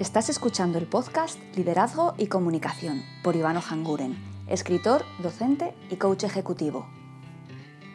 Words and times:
Estás 0.00 0.30
escuchando 0.30 0.78
el 0.78 0.86
podcast 0.86 1.38
Liderazgo 1.54 2.14
y 2.16 2.28
Comunicación 2.28 3.02
por 3.22 3.36
Ivano 3.36 3.60
Hanguren, 3.60 4.16
escritor, 4.46 5.04
docente 5.18 5.74
y 5.90 5.96
coach 5.96 6.24
ejecutivo. 6.24 6.88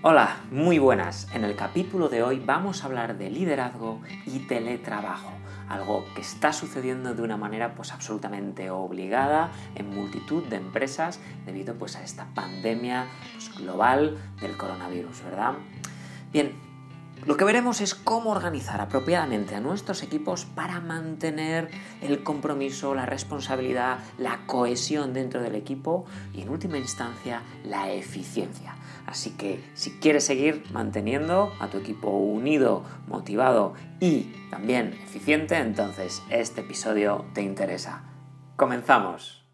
Hola, 0.04 0.38
muy 0.52 0.78
buenas. 0.78 1.28
En 1.33 1.44
el 1.44 1.55
capítulo 1.55 2.07
de 2.07 2.21
hoy 2.21 2.39
vamos 2.39 2.83
a 2.83 2.86
hablar 2.86 3.18
de 3.18 3.31
liderazgo 3.31 4.02
y 4.28 4.38
teletrabajo, 4.38 5.31
algo 5.68 6.05
que 6.13 6.21
está 6.21 6.54
sucediendo 6.54 7.15
de 7.15 7.23
una 7.23 7.37
manera 7.37 7.73
pues 7.73 7.91
absolutamente 7.91 8.69
obligada 8.69 9.49
en 9.74 9.90
multitud 9.90 10.44
de 10.44 10.58
empresas 10.58 11.19
debido 11.47 11.74
pues 11.74 11.96
a 11.96 12.03
esta 12.03 12.28
pandemia 12.35 13.08
pues, 13.33 13.51
global 13.58 14.15
del 14.40 14.56
coronavirus, 14.58 15.24
¿verdad? 15.24 15.53
Bien, 16.31 16.65
lo 17.26 17.38
que 17.38 17.45
veremos 17.45 17.82
es 17.82 17.95
cómo 17.95 18.30
organizar 18.32 18.82
apropiadamente 18.82 19.55
a 19.55 19.59
nuestros 19.59 20.04
equipos 20.04 20.45
para 20.45 20.80
mantener 20.80 21.70
el 22.02 22.23
compromiso, 22.23 22.94
la 22.94 23.06
responsabilidad, 23.06 24.00
la 24.18 24.46
cohesión 24.46 25.14
dentro 25.14 25.42
del 25.42 25.56
equipo 25.56 26.06
y 26.34 26.42
en 26.42 26.50
última 26.50 26.78
instancia 26.78 27.42
la 27.64 27.92
eficiencia. 27.92 28.76
Así 29.08 29.32
que 29.32 29.64
si 29.73 29.92
quieres 29.92 30.23
seguir 30.26 30.64
manteniendo 30.72 31.52
a 31.59 31.68
tu 31.68 31.78
equipo 31.78 32.09
unido, 32.09 32.84
motivado 33.08 33.73
y 34.00 34.32
también 34.52 34.94
eficiente, 35.04 35.58
entonces 35.58 36.22
este 36.30 36.62
episodio 36.62 37.26
te 37.34 37.42
interesa. 37.42 38.04
Comenzamos. 38.56 39.45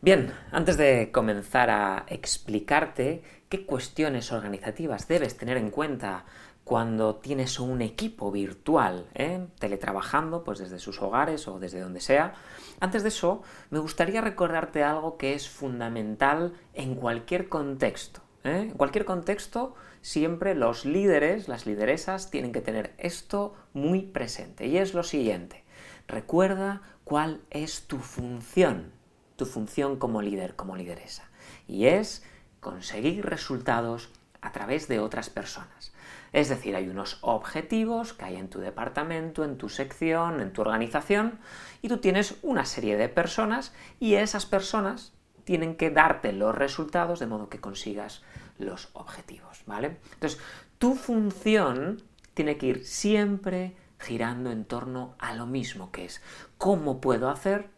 Bien, 0.00 0.32
antes 0.52 0.76
de 0.76 1.10
comenzar 1.10 1.70
a 1.70 2.06
explicarte 2.06 3.20
qué 3.48 3.66
cuestiones 3.66 4.30
organizativas 4.30 5.08
debes 5.08 5.36
tener 5.36 5.56
en 5.56 5.70
cuenta 5.70 6.24
cuando 6.62 7.16
tienes 7.16 7.58
un 7.58 7.82
equipo 7.82 8.30
virtual, 8.30 9.08
¿eh? 9.14 9.44
teletrabajando, 9.58 10.44
pues 10.44 10.60
desde 10.60 10.78
sus 10.78 11.02
hogares 11.02 11.48
o 11.48 11.58
desde 11.58 11.80
donde 11.80 12.00
sea. 12.00 12.34
Antes 12.78 13.02
de 13.02 13.08
eso, 13.08 13.42
me 13.70 13.80
gustaría 13.80 14.20
recordarte 14.20 14.84
algo 14.84 15.16
que 15.16 15.34
es 15.34 15.48
fundamental 15.48 16.52
en 16.74 16.94
cualquier 16.94 17.48
contexto. 17.48 18.20
¿eh? 18.44 18.68
En 18.70 18.76
cualquier 18.76 19.04
contexto, 19.04 19.74
siempre 20.00 20.54
los 20.54 20.84
líderes, 20.84 21.48
las 21.48 21.66
lideresas, 21.66 22.30
tienen 22.30 22.52
que 22.52 22.60
tener 22.60 22.94
esto 22.98 23.56
muy 23.72 24.02
presente. 24.02 24.68
Y 24.68 24.78
es 24.78 24.94
lo 24.94 25.02
siguiente. 25.02 25.64
Recuerda 26.06 26.82
cuál 27.02 27.40
es 27.50 27.88
tu 27.88 27.98
función 27.98 28.96
tu 29.38 29.46
función 29.46 29.96
como 29.96 30.20
líder, 30.20 30.56
como 30.56 30.76
lideresa. 30.76 31.30
Y 31.68 31.86
es 31.86 32.24
conseguir 32.58 33.24
resultados 33.24 34.10
a 34.40 34.50
través 34.50 34.88
de 34.88 34.98
otras 34.98 35.30
personas. 35.30 35.92
Es 36.32 36.48
decir, 36.48 36.74
hay 36.74 36.88
unos 36.88 37.18
objetivos 37.22 38.12
que 38.12 38.24
hay 38.24 38.36
en 38.36 38.50
tu 38.50 38.58
departamento, 38.58 39.44
en 39.44 39.56
tu 39.56 39.68
sección, 39.68 40.40
en 40.40 40.52
tu 40.52 40.60
organización, 40.60 41.38
y 41.82 41.88
tú 41.88 41.98
tienes 41.98 42.34
una 42.42 42.64
serie 42.64 42.96
de 42.96 43.08
personas 43.08 43.72
y 44.00 44.14
esas 44.14 44.44
personas 44.44 45.12
tienen 45.44 45.76
que 45.76 45.90
darte 45.90 46.32
los 46.32 46.52
resultados 46.52 47.20
de 47.20 47.28
modo 47.28 47.48
que 47.48 47.60
consigas 47.60 48.22
los 48.58 48.90
objetivos, 48.92 49.62
¿vale? 49.66 49.98
Entonces, 50.14 50.40
tu 50.78 50.96
función 50.96 52.02
tiene 52.34 52.58
que 52.58 52.66
ir 52.66 52.84
siempre 52.84 53.76
girando 54.00 54.50
en 54.50 54.64
torno 54.64 55.14
a 55.20 55.32
lo 55.34 55.46
mismo, 55.46 55.92
que 55.92 56.06
es 56.06 56.20
cómo 56.58 57.00
puedo 57.00 57.30
hacer 57.30 57.70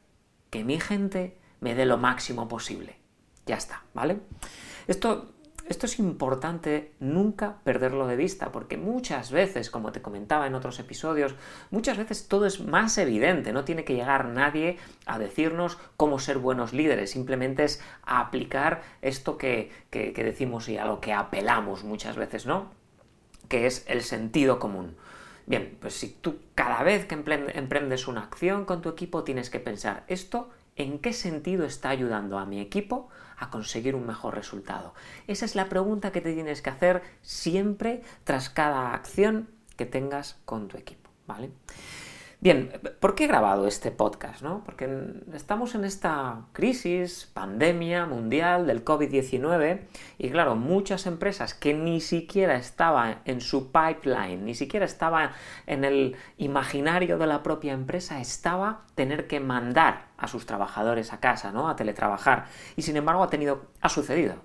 que 0.49 0.65
mi 0.65 0.81
gente 0.81 1.40
me 1.61 1.75
dé 1.75 1.85
lo 1.85 1.99
máximo 1.99 2.49
posible. 2.49 2.97
Ya 3.47 3.57
está, 3.57 3.83
¿vale? 3.95 4.21
Esto, 4.87 5.33
esto 5.67 5.87
es 5.87 5.99
importante 5.99 6.93
nunca 7.01 7.59
perderlo 7.65 8.07
de 8.07 8.17
vista, 8.17 8.53
porque 8.53 8.77
muchas 8.77 9.31
veces, 9.31 9.71
como 9.71 9.93
te 9.93 10.03
comentaba 10.03 10.47
en 10.47 10.55
otros 10.55 10.79
episodios, 10.79 11.35
muchas 11.71 11.97
veces 11.97 12.29
todo 12.29 12.47
es 12.47 12.61
más 12.61 12.99
evidente, 12.99 13.53
no 13.53 13.65
tiene 13.65 13.85
que 13.85 13.95
llegar 13.95 14.27
nadie 14.27 14.79
a 15.07 15.19
decirnos 15.19 15.79
cómo 15.97 16.19
ser 16.19 16.39
buenos 16.39 16.73
líderes, 16.73 17.11
simplemente 17.11 17.65
es 17.65 17.83
aplicar 18.03 18.83
esto 19.03 19.37
que, 19.39 19.71
que 19.91 20.13
decimos 20.13 20.69
y 20.69 20.77
a 20.77 20.87
lo 20.87 21.01
que 21.01 21.13
apelamos 21.13 21.85
muchas 21.85 22.17
veces, 22.17 22.47
¿no? 22.47 22.71
Que 23.49 23.67
es 23.67 23.85
el 23.89 24.03
sentido 24.03 24.59
común. 24.59 24.97
Bien, 25.51 25.77
pues 25.81 25.95
si 25.95 26.09
tú 26.11 26.39
cada 26.55 26.85
vez 26.85 27.07
que 27.07 27.15
emprendes 27.15 28.07
una 28.07 28.23
acción 28.23 28.65
con 28.65 28.83
tu 28.83 28.89
equipo 28.89 29.25
tienes 29.25 29.51
que 29.51 29.59
pensar 29.59 30.05
esto 30.07 30.51
¿En 30.81 30.99
qué 30.99 31.13
sentido 31.13 31.67
está 31.67 31.91
ayudando 31.91 32.39
a 32.39 32.47
mi 32.47 32.59
equipo 32.59 33.11
a 33.37 33.51
conseguir 33.51 33.95
un 33.95 34.07
mejor 34.07 34.35
resultado? 34.35 34.95
Esa 35.27 35.45
es 35.45 35.55
la 35.55 35.69
pregunta 35.69 36.11
que 36.11 36.23
te 36.23 36.33
tienes 36.33 36.63
que 36.63 36.71
hacer 36.71 37.03
siempre 37.21 38.01
tras 38.25 38.49
cada 38.49 38.95
acción 38.95 39.51
que 39.77 39.85
tengas 39.85 40.41
con 40.47 40.69
tu 40.69 40.79
equipo, 40.79 41.11
¿vale? 41.27 41.51
Bien, 42.43 42.73
¿por 43.01 43.15
qué 43.15 43.25
he 43.25 43.27
grabado 43.27 43.67
este 43.67 43.91
podcast? 43.91 44.41
No? 44.41 44.65
Porque 44.65 44.89
estamos 45.35 45.75
en 45.75 45.85
esta 45.85 46.47
crisis, 46.55 47.31
pandemia 47.35 48.07
mundial 48.07 48.67
del 48.67 48.83
COVID-19 48.83 49.81
y 50.17 50.31
claro, 50.31 50.57
muchas 50.57 51.05
empresas 51.05 51.53
que 51.53 51.75
ni 51.75 52.01
siquiera 52.01 52.57
estaban 52.57 53.19
en 53.27 53.43
su 53.43 53.71
pipeline, 53.71 54.43
ni 54.47 54.55
siquiera 54.55 54.87
estaba 54.87 55.33
en 55.67 55.85
el 55.85 56.17
imaginario 56.39 57.19
de 57.19 57.27
la 57.27 57.43
propia 57.43 57.75
empresa, 57.75 58.23
estaba 58.23 58.87
tener 58.95 59.27
que 59.27 59.41
mandar 59.41 60.07
a 60.21 60.29
sus 60.29 60.47
trabajadores 60.47 61.13
a 61.13 61.21
casa, 61.21 61.51
¿no? 61.51 61.69
A 61.69 61.77
teletrabajar. 61.77 62.47
Y 62.77 62.83
sin 62.83 62.97
embargo 62.97 63.23
ha 63.23 63.31
tenido, 63.31 63.67
ha 63.81 63.89
sucedido. 63.89 64.37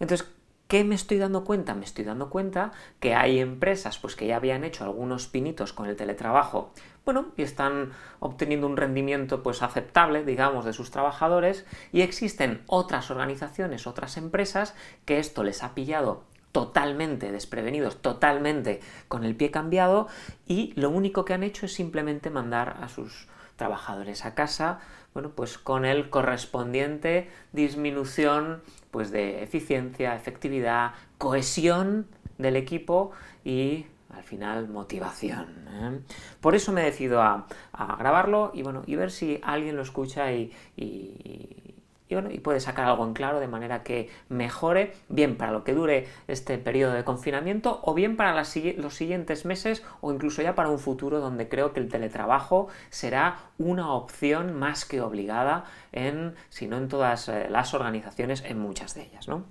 Entonces, 0.00 0.28
¿Qué 0.68 0.84
me 0.84 0.94
estoy 0.94 1.16
dando 1.16 1.44
cuenta? 1.44 1.74
Me 1.74 1.86
estoy 1.86 2.04
dando 2.04 2.28
cuenta 2.28 2.72
que 3.00 3.14
hay 3.14 3.38
empresas 3.38 3.96
pues, 3.96 4.16
que 4.16 4.26
ya 4.26 4.36
habían 4.36 4.64
hecho 4.64 4.84
algunos 4.84 5.26
pinitos 5.26 5.72
con 5.72 5.86
el 5.86 5.96
teletrabajo, 5.96 6.74
bueno, 7.06 7.28
y 7.38 7.42
están 7.42 7.92
obteniendo 8.20 8.66
un 8.66 8.76
rendimiento 8.76 9.42
pues 9.42 9.62
aceptable, 9.62 10.26
digamos, 10.26 10.66
de 10.66 10.74
sus 10.74 10.90
trabajadores, 10.90 11.64
y 11.90 12.02
existen 12.02 12.64
otras 12.66 13.10
organizaciones, 13.10 13.86
otras 13.86 14.18
empresas 14.18 14.74
que 15.06 15.18
esto 15.18 15.42
les 15.42 15.62
ha 15.62 15.74
pillado 15.74 16.24
totalmente 16.52 17.32
desprevenidos, 17.32 18.02
totalmente 18.02 18.80
con 19.08 19.24
el 19.24 19.36
pie 19.36 19.50
cambiado, 19.50 20.08
y 20.46 20.74
lo 20.78 20.90
único 20.90 21.24
que 21.24 21.32
han 21.32 21.44
hecho 21.44 21.64
es 21.64 21.72
simplemente 21.72 22.28
mandar 22.28 22.76
a 22.82 22.90
sus 22.90 23.26
trabajadores 23.58 24.24
a 24.24 24.34
casa, 24.34 24.78
bueno, 25.12 25.32
pues 25.34 25.58
con 25.58 25.84
el 25.84 26.08
correspondiente 26.08 27.28
disminución 27.52 28.62
pues 28.90 29.10
de 29.10 29.42
eficiencia, 29.42 30.14
efectividad, 30.14 30.92
cohesión 31.18 32.06
del 32.38 32.56
equipo 32.56 33.10
y 33.44 33.84
al 34.14 34.22
final 34.22 34.68
motivación. 34.68 35.66
¿eh? 35.68 36.00
Por 36.40 36.54
eso 36.54 36.72
me 36.72 36.82
decido 36.82 37.20
a, 37.20 37.46
a, 37.72 37.96
grabarlo 37.96 38.52
y 38.54 38.62
bueno, 38.62 38.82
y 38.86 38.96
ver 38.96 39.10
si 39.10 39.40
alguien 39.42 39.76
lo 39.76 39.82
escucha 39.82 40.32
y, 40.32 40.52
y, 40.76 41.67
y, 42.08 42.38
puede 42.40 42.60
sacar 42.60 42.86
algo 42.86 43.04
en 43.04 43.12
claro 43.12 43.40
de 43.40 43.48
manera 43.48 43.82
que 43.82 44.10
mejore, 44.28 44.94
bien 45.08 45.36
para 45.36 45.52
lo 45.52 45.64
que 45.64 45.74
dure 45.74 46.08
este 46.26 46.58
periodo 46.58 46.92
de 46.92 47.04
confinamiento 47.04 47.80
o 47.82 47.94
bien 47.94 48.16
para 48.16 48.34
los 48.34 48.94
siguientes 48.94 49.44
meses 49.44 49.82
o 50.00 50.12
incluso 50.12 50.42
ya 50.42 50.54
para 50.54 50.68
un 50.68 50.78
futuro 50.78 51.20
donde 51.20 51.48
creo 51.48 51.72
que 51.72 51.80
el 51.80 51.88
teletrabajo 51.88 52.68
será 52.90 53.38
una 53.58 53.92
opción 53.92 54.58
más 54.58 54.84
que 54.84 55.00
obligada 55.00 55.64
en, 55.92 56.34
si 56.48 56.66
no 56.66 56.76
en 56.76 56.88
todas 56.88 57.28
eh, 57.28 57.48
las 57.50 57.74
organizaciones, 57.74 58.42
en 58.44 58.58
muchas 58.58 58.94
de 58.94 59.02
ellas, 59.02 59.28
¿no? 59.28 59.44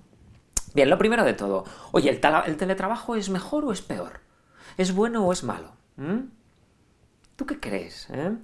Bien, 0.74 0.90
lo 0.90 0.98
primero 0.98 1.24
de 1.24 1.32
todo, 1.32 1.64
oye, 1.92 2.10
¿el, 2.10 2.20
¿el 2.46 2.56
teletrabajo 2.56 3.16
es 3.16 3.30
mejor 3.30 3.64
o 3.64 3.72
es 3.72 3.80
peor? 3.80 4.20
¿Es 4.76 4.94
bueno 4.94 5.26
o 5.26 5.32
es 5.32 5.42
malo? 5.42 5.72
¿Mm? 5.96 6.28
¿Tú 7.36 7.46
qué 7.46 7.58
crees? 7.58 8.08
Eh? 8.10 8.36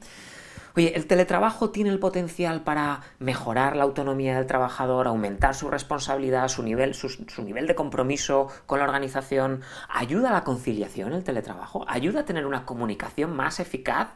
Oye, 0.76 0.96
¿el 0.96 1.06
teletrabajo 1.06 1.70
tiene 1.70 1.90
el 1.90 2.00
potencial 2.00 2.62
para 2.62 3.02
mejorar 3.20 3.76
la 3.76 3.84
autonomía 3.84 4.36
del 4.36 4.46
trabajador, 4.46 5.06
aumentar 5.06 5.54
su 5.54 5.70
responsabilidad, 5.70 6.48
su 6.48 6.64
nivel, 6.64 6.94
su, 6.94 7.08
su, 7.08 7.42
nivel 7.42 7.68
de 7.68 7.76
compromiso 7.76 8.48
con 8.66 8.80
la 8.80 8.84
organización? 8.84 9.62
¿Ayuda 9.88 10.30
a 10.30 10.32
la 10.32 10.42
conciliación 10.42 11.12
el 11.12 11.22
teletrabajo? 11.22 11.84
¿Ayuda 11.86 12.20
a 12.20 12.24
tener 12.24 12.44
una 12.44 12.66
comunicación 12.66 13.36
más 13.36 13.60
eficaz 13.60 14.08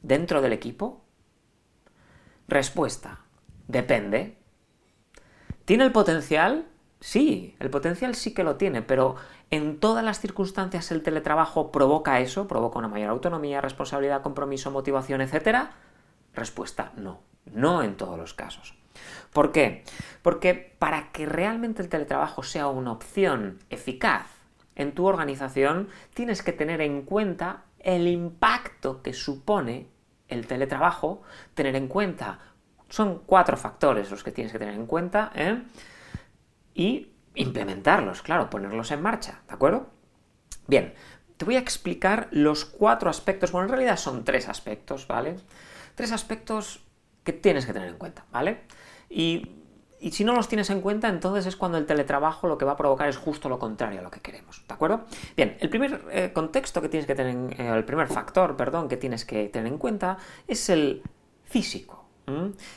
dentro 0.00 0.40
del 0.42 0.52
equipo? 0.52 1.04
Respuesta. 2.46 3.20
Depende. 3.66 4.38
¿Tiene 5.64 5.84
el 5.84 5.92
potencial? 5.92 6.66
Sí, 7.00 7.56
el 7.58 7.70
potencial 7.70 8.14
sí 8.14 8.34
que 8.34 8.44
lo 8.44 8.56
tiene, 8.56 8.82
pero 8.82 9.16
¿en 9.50 9.80
todas 9.80 10.04
las 10.04 10.20
circunstancias 10.20 10.90
el 10.92 11.02
teletrabajo 11.02 11.72
provoca 11.72 12.20
eso? 12.20 12.46
¿Provoca 12.46 12.78
una 12.78 12.88
mayor 12.88 13.10
autonomía, 13.10 13.60
responsabilidad, 13.60 14.22
compromiso, 14.22 14.70
motivación, 14.70 15.20
etcétera? 15.20 15.72
Respuesta, 16.34 16.92
no, 16.96 17.20
no 17.46 17.82
en 17.82 17.96
todos 17.96 18.18
los 18.18 18.34
casos. 18.34 18.74
¿Por 19.32 19.52
qué? 19.52 19.84
Porque 20.22 20.74
para 20.78 21.12
que 21.12 21.26
realmente 21.26 21.82
el 21.82 21.88
teletrabajo 21.88 22.42
sea 22.42 22.66
una 22.68 22.92
opción 22.92 23.58
eficaz 23.70 24.26
en 24.74 24.92
tu 24.92 25.06
organización, 25.06 25.88
tienes 26.14 26.42
que 26.42 26.52
tener 26.52 26.80
en 26.80 27.02
cuenta 27.02 27.64
el 27.78 28.08
impacto 28.08 29.02
que 29.02 29.12
supone 29.12 29.88
el 30.28 30.46
teletrabajo, 30.46 31.22
tener 31.54 31.76
en 31.76 31.88
cuenta, 31.88 32.38
son 32.88 33.22
cuatro 33.26 33.56
factores 33.56 34.10
los 34.10 34.24
que 34.24 34.32
tienes 34.32 34.52
que 34.52 34.58
tener 34.58 34.74
en 34.74 34.86
cuenta, 34.86 35.32
¿eh? 35.34 35.62
y 36.74 37.12
implementarlos, 37.34 38.22
claro, 38.22 38.50
ponerlos 38.50 38.90
en 38.90 39.02
marcha, 39.02 39.40
¿de 39.48 39.54
acuerdo? 39.54 39.88
Bien, 40.66 40.94
te 41.36 41.44
voy 41.44 41.56
a 41.56 41.60
explicar 41.60 42.28
los 42.30 42.64
cuatro 42.64 43.10
aspectos, 43.10 43.52
bueno, 43.52 43.66
en 43.66 43.72
realidad 43.72 43.96
son 43.96 44.24
tres 44.24 44.48
aspectos, 44.48 45.06
¿vale? 45.06 45.36
Tres 46.00 46.12
aspectos 46.12 46.80
que 47.24 47.34
tienes 47.34 47.66
que 47.66 47.74
tener 47.74 47.88
en 47.88 47.98
cuenta, 47.98 48.24
¿vale? 48.32 48.62
Y, 49.10 49.50
si 50.12 50.24
no 50.24 50.32
los 50.32 50.48
tienes 50.48 50.70
en 50.70 50.80
cuenta, 50.80 51.10
entonces 51.10 51.44
es 51.44 51.56
cuando 51.56 51.76
el 51.76 51.84
teletrabajo 51.84 52.48
lo 52.48 52.56
que 52.56 52.64
va 52.64 52.72
a 52.72 52.76
provocar 52.78 53.06
es 53.06 53.18
justo 53.18 53.50
lo 53.50 53.58
contrario 53.58 54.00
a 54.00 54.02
lo 54.02 54.10
que 54.10 54.20
queremos, 54.20 54.64
¿de 54.66 54.72
acuerdo? 54.72 55.04
Bien, 55.36 55.58
el 55.60 55.68
primer 55.68 56.02
eh, 56.10 56.30
contexto 56.32 56.80
que 56.80 56.88
tienes 56.88 57.06
que 57.06 57.14
tener, 57.14 57.60
eh, 57.60 57.68
el 57.76 57.84
primer 57.84 58.08
factor, 58.08 58.56
perdón, 58.56 58.88
que 58.88 58.96
tienes 58.96 59.26
que 59.26 59.50
tener 59.50 59.70
en 59.70 59.76
cuenta 59.76 60.16
es 60.48 60.70
el 60.70 61.02
físico. 61.44 62.06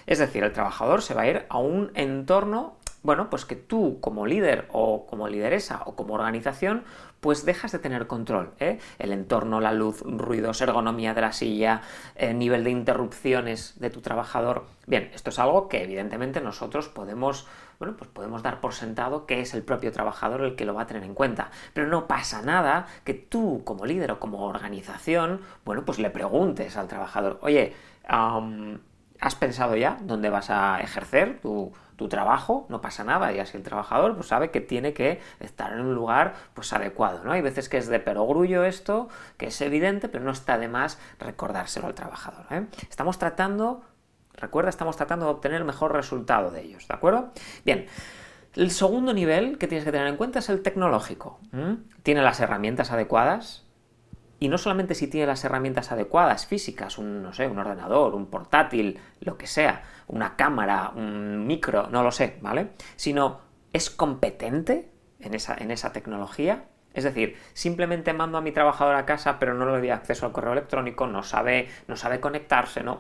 Es 0.05 0.19
decir, 0.19 0.43
el 0.43 0.51
trabajador 0.51 1.01
se 1.01 1.13
va 1.13 1.21
a 1.21 1.27
ir 1.27 1.45
a 1.47 1.59
un 1.59 1.91
entorno 1.93 2.75
bueno, 3.03 3.29
pues 3.29 3.45
que 3.45 3.55
tú 3.55 3.99
como 3.99 4.25
líder 4.25 4.67
o 4.71 5.05
como 5.05 5.27
lideresa 5.27 5.83
o 5.85 5.95
como 5.95 6.15
organización, 6.15 6.83
pues 7.19 7.45
dejas 7.45 7.71
de 7.71 7.79
tener 7.79 8.07
control. 8.07 8.53
¿eh? 8.59 8.79
El 8.99 9.11
entorno, 9.11 9.61
la 9.61 9.71
luz, 9.71 10.01
ruidos, 10.01 10.61
ergonomía 10.61 11.13
de 11.13 11.21
la 11.21 11.31
silla, 11.31 11.81
eh, 12.15 12.33
nivel 12.33 12.63
de 12.63 12.71
interrupciones 12.71 13.79
de 13.79 13.89
tu 13.89 14.01
trabajador. 14.01 14.65
Bien, 14.87 15.09
esto 15.13 15.29
es 15.29 15.39
algo 15.39 15.69
que 15.69 15.83
evidentemente 15.83 16.41
nosotros 16.41 16.89
podemos, 16.89 17.47
bueno, 17.79 17.95
pues 17.97 18.09
podemos 18.09 18.43
dar 18.43 18.59
por 18.59 18.73
sentado 18.73 19.25
que 19.25 19.39
es 19.39 19.53
el 19.53 19.63
propio 19.63 19.91
trabajador 19.91 20.41
el 20.41 20.55
que 20.55 20.65
lo 20.65 20.73
va 20.73 20.81
a 20.83 20.87
tener 20.87 21.03
en 21.03 21.13
cuenta. 21.13 21.51
Pero 21.73 21.87
no 21.87 22.07
pasa 22.07 22.41
nada 22.41 22.87
que 23.03 23.13
tú 23.13 23.63
como 23.63 23.85
líder 23.85 24.11
o 24.11 24.19
como 24.19 24.45
organización, 24.45 25.41
bueno, 25.65 25.85
pues 25.85 25.99
le 25.99 26.09
preguntes 26.09 26.75
al 26.77 26.87
trabajador, 26.87 27.39
oye, 27.41 27.73
¿has 28.05 29.35
pensado 29.35 29.77
ya 29.77 29.97
dónde 30.01 30.29
vas 30.29 30.49
a 30.49 30.81
ejercer 30.81 31.39
tu 31.41 31.71
tu 32.03 32.09
trabajo, 32.09 32.65
no 32.67 32.81
pasa 32.81 33.05
nada, 33.05 33.31
y 33.31 33.39
así 33.39 33.55
el 33.55 33.63
trabajador 33.63 34.15
pues 34.15 34.27
sabe 34.27 34.51
que 34.51 34.59
tiene 34.59 34.93
que 34.93 35.21
estar 35.39 35.71
en 35.71 35.79
un 35.79 35.95
lugar 35.95 36.33
pues 36.53 36.73
adecuado, 36.73 37.23
¿no? 37.23 37.31
Hay 37.31 37.41
veces 37.41 37.69
que 37.69 37.77
es 37.77 37.87
de 37.87 38.01
perogrullo 38.01 38.65
esto, 38.65 39.07
que 39.37 39.47
es 39.47 39.61
evidente, 39.61 40.09
pero 40.09 40.25
no 40.25 40.31
está 40.31 40.57
de 40.57 40.67
más 40.67 40.99
recordárselo 41.17 41.87
al 41.87 41.93
trabajador. 41.93 42.45
¿eh? 42.51 42.65
Estamos 42.89 43.19
tratando, 43.19 43.83
recuerda, 44.33 44.69
estamos 44.69 44.97
tratando 44.97 45.27
de 45.27 45.31
obtener 45.31 45.59
el 45.59 45.65
mejor 45.65 45.93
resultado 45.93 46.51
de 46.51 46.61
ellos, 46.63 46.85
¿de 46.89 46.93
acuerdo? 46.93 47.31
Bien. 47.63 47.85
El 48.53 48.69
segundo 48.69 49.13
nivel 49.13 49.57
que 49.57 49.67
tienes 49.67 49.85
que 49.85 49.91
tener 49.93 50.05
en 50.07 50.17
cuenta 50.17 50.39
es 50.39 50.49
el 50.49 50.61
tecnológico. 50.61 51.39
¿Tiene 52.03 52.21
las 52.21 52.39
herramientas 52.41 52.91
adecuadas? 52.91 53.62
Y 54.43 54.49
no 54.49 54.57
solamente 54.57 54.93
si 54.93 55.07
tiene 55.07 55.25
las 55.25 55.45
herramientas 55.45 55.93
adecuadas, 55.93 56.47
físicas, 56.47 56.97
un, 56.97 57.23
no 57.23 57.31
sé, 57.31 57.47
un 57.47 57.59
ordenador, 57.59 58.13
un 58.13 58.25
portátil, 58.25 58.99
lo 59.21 59.37
que 59.37 59.47
sea, 59.47 59.83
una 60.07 60.35
cámara, 60.35 60.91
un 60.97 61.47
micro, 61.47 61.87
no 61.87 62.03
lo 62.03 62.11
sé, 62.11 62.39
¿vale? 62.41 62.71
Sino 62.97 63.39
es 63.71 63.89
competente 63.89 64.91
en 65.21 65.33
esa, 65.33 65.55
en 65.57 65.71
esa 65.71 65.93
tecnología. 65.93 66.65
Es 66.93 67.05
decir, 67.05 67.37
simplemente 67.53 68.11
mando 68.11 68.37
a 68.37 68.41
mi 68.41 68.51
trabajador 68.51 68.95
a 68.95 69.05
casa, 69.05 69.39
pero 69.39 69.53
no 69.53 69.65
le 69.65 69.79
doy 69.79 69.91
acceso 69.91 70.25
al 70.25 70.33
correo 70.33 70.51
electrónico, 70.51 71.07
no 71.07 71.23
sabe, 71.23 71.69
no 71.87 71.95
sabe 71.95 72.19
conectarse, 72.19 72.83
¿no? 72.83 72.99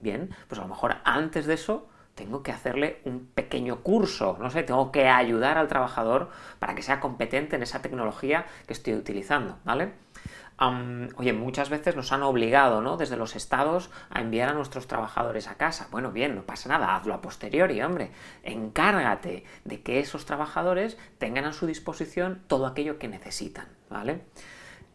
Bien, 0.00 0.34
pues 0.46 0.58
a 0.58 0.62
lo 0.62 0.68
mejor 0.68 0.96
antes 1.04 1.44
de 1.44 1.52
eso 1.52 1.90
tengo 2.18 2.42
que 2.42 2.50
hacerle 2.50 3.00
un 3.04 3.26
pequeño 3.26 3.82
curso, 3.82 4.36
no 4.40 4.50
sé, 4.50 4.64
tengo 4.64 4.90
que 4.90 5.06
ayudar 5.06 5.56
al 5.56 5.68
trabajador 5.68 6.30
para 6.58 6.74
que 6.74 6.82
sea 6.82 6.98
competente 6.98 7.54
en 7.54 7.62
esa 7.62 7.80
tecnología 7.80 8.44
que 8.66 8.72
estoy 8.72 8.94
utilizando, 8.94 9.58
¿vale? 9.64 9.92
Oye, 11.16 11.32
muchas 11.32 11.70
veces 11.70 11.94
nos 11.94 12.12
han 12.12 12.22
obligado, 12.22 12.80
¿no? 12.80 12.96
Desde 12.96 13.16
los 13.16 13.36
estados 13.36 13.90
a 14.10 14.20
enviar 14.20 14.48
a 14.48 14.54
nuestros 14.54 14.88
trabajadores 14.88 15.46
a 15.46 15.56
casa. 15.56 15.88
Bueno, 15.90 16.10
bien, 16.10 16.34
no 16.34 16.42
pasa 16.42 16.68
nada, 16.68 16.96
hazlo 16.96 17.14
a 17.14 17.20
posteriori, 17.20 17.80
hombre. 17.82 18.10
Encárgate 18.42 19.44
de 19.64 19.82
que 19.82 20.00
esos 20.00 20.26
trabajadores 20.26 20.98
tengan 21.18 21.44
a 21.44 21.52
su 21.52 21.66
disposición 21.66 22.42
todo 22.48 22.66
aquello 22.66 22.98
que 22.98 23.08
necesitan, 23.08 23.68
¿vale? 23.88 24.22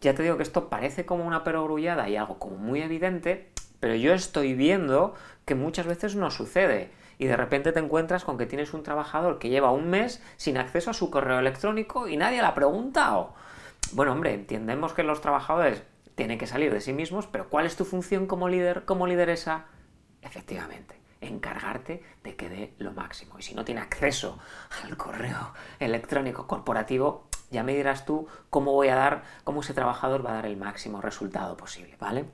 Ya 0.01 0.13
te 0.13 0.24
digo 0.24 0.36
que 0.36 0.44
esto 0.44 0.68
parece 0.68 1.06
como 1.06 1.25
una 1.25 1.45
perogrullada 1.45 2.10
y 2.10 2.18
algo 2.18 2.38
como 2.39 2.57
muy 2.57 2.81
evidente, 2.81 3.50
pero 3.80 3.95
yo 3.95 4.13
estoy 4.13 4.54
viendo 4.54 5.13
que 5.45 5.56
muchas 5.56 5.86
veces 5.86 6.15
no 6.15 6.30
sucede. 6.30 6.92
Y 7.19 7.25
de 7.25 7.38
repente 7.38 7.71
te 7.71 7.80
encuentras 7.80 8.25
con 8.25 8.38
que 8.38 8.45
tienes 8.45 8.74
un 8.74 8.83
trabajador 8.83 9.39
que 9.39 9.48
lleva 9.48 9.71
un 9.71 9.89
mes 9.89 10.21
sin 10.36 10.57
acceso 10.57 10.89
a 10.89 10.94
su 10.94 11.10
correo 11.10 11.39
electrónico 11.39 12.10
y 12.10 12.18
nadie 12.18 12.42
le 12.42 12.48
ha 12.48 12.54
preguntado. 12.56 13.33
Bueno, 13.94 14.12
hombre, 14.12 14.34
entendemos 14.34 14.94
que 14.94 15.04
los 15.04 15.22
trabajadores 15.22 15.84
tienen 16.16 16.40
que 16.40 16.48
salir 16.48 16.74
de 16.74 16.81
sí 16.81 16.94
mismos, 16.94 17.28
pero 17.28 17.48
¿cuál 17.48 17.68
es 17.68 17.75
tu 17.75 17.86
función 17.86 18.25
como 18.25 18.50
líder, 18.50 18.86
como 18.86 19.06
lideresa? 19.06 19.66
Efectivamente, 20.24 21.00
encargarte 21.22 22.01
de 22.24 22.36
que 22.36 22.50
dé 22.50 22.74
lo 22.80 22.92
máximo. 22.94 23.38
Y 23.38 23.44
si 23.44 23.54
no 23.54 23.63
tiene 23.63 23.81
acceso 23.81 24.40
al 24.84 24.98
correo 24.98 25.54
electrónico 25.80 26.48
corporativo, 26.48 27.28
ya 27.51 27.62
me 27.62 27.75
dirás 27.75 28.04
tú 28.04 28.28
cómo 28.50 28.72
voy 28.72 28.88
a 28.88 28.95
dar, 28.95 29.24
cómo 29.44 29.62
ese 29.62 29.75
trabajador 29.75 30.25
va 30.25 30.31
a 30.31 30.36
dar 30.36 30.48
el 30.48 30.57
máximo 30.57 31.00
resultado 31.00 31.56
posible, 31.56 31.96
¿vale? 32.00 32.25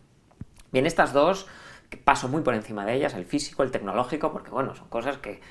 Bien, 0.71 0.85
estas 0.85 1.11
dos, 1.11 1.45
que 1.89 1.97
paso 1.97 2.29
muy 2.29 2.41
por 2.41 2.53
encima 2.53 2.85
de 2.85 2.93
ellas, 2.93 3.15
el 3.15 3.25
físico, 3.25 3.63
el 3.63 3.71
tecnológico, 3.71 4.31
porque 4.31 4.49
bueno, 4.49 4.75
son 4.75 4.87
cosas 4.87 5.17
que 5.17 5.41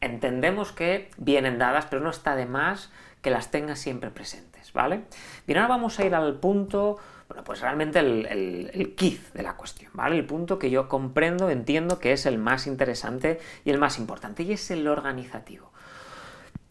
entendemos 0.00 0.72
que 0.72 1.10
vienen 1.18 1.58
dadas, 1.58 1.86
pero 1.90 2.00
no 2.00 2.08
está 2.08 2.36
de 2.36 2.46
más 2.46 2.90
que 3.20 3.30
las 3.30 3.50
tengas 3.50 3.78
siempre 3.78 4.10
presentes, 4.10 4.51
¿vale? 4.72 5.04
Bien, 5.46 5.58
ahora 5.58 5.68
vamos 5.68 5.98
a 5.98 6.04
ir 6.04 6.14
al 6.14 6.34
punto, 6.34 6.98
bueno, 7.28 7.44
pues 7.44 7.60
realmente 7.60 7.98
el, 7.98 8.26
el, 8.26 8.70
el 8.72 9.20
de 9.34 9.42
la 9.42 9.56
cuestión, 9.56 9.90
¿vale? 9.94 10.16
El 10.16 10.26
punto 10.26 10.58
que 10.58 10.70
yo 10.70 10.88
comprendo, 10.88 11.50
entiendo 11.50 11.98
que 11.98 12.12
es 12.12 12.26
el 12.26 12.38
más 12.38 12.66
interesante 12.66 13.40
y 13.64 13.70
el 13.70 13.78
más 13.78 13.98
importante, 13.98 14.42
y 14.42 14.52
es 14.52 14.70
el 14.70 14.86
organizativo. 14.88 15.72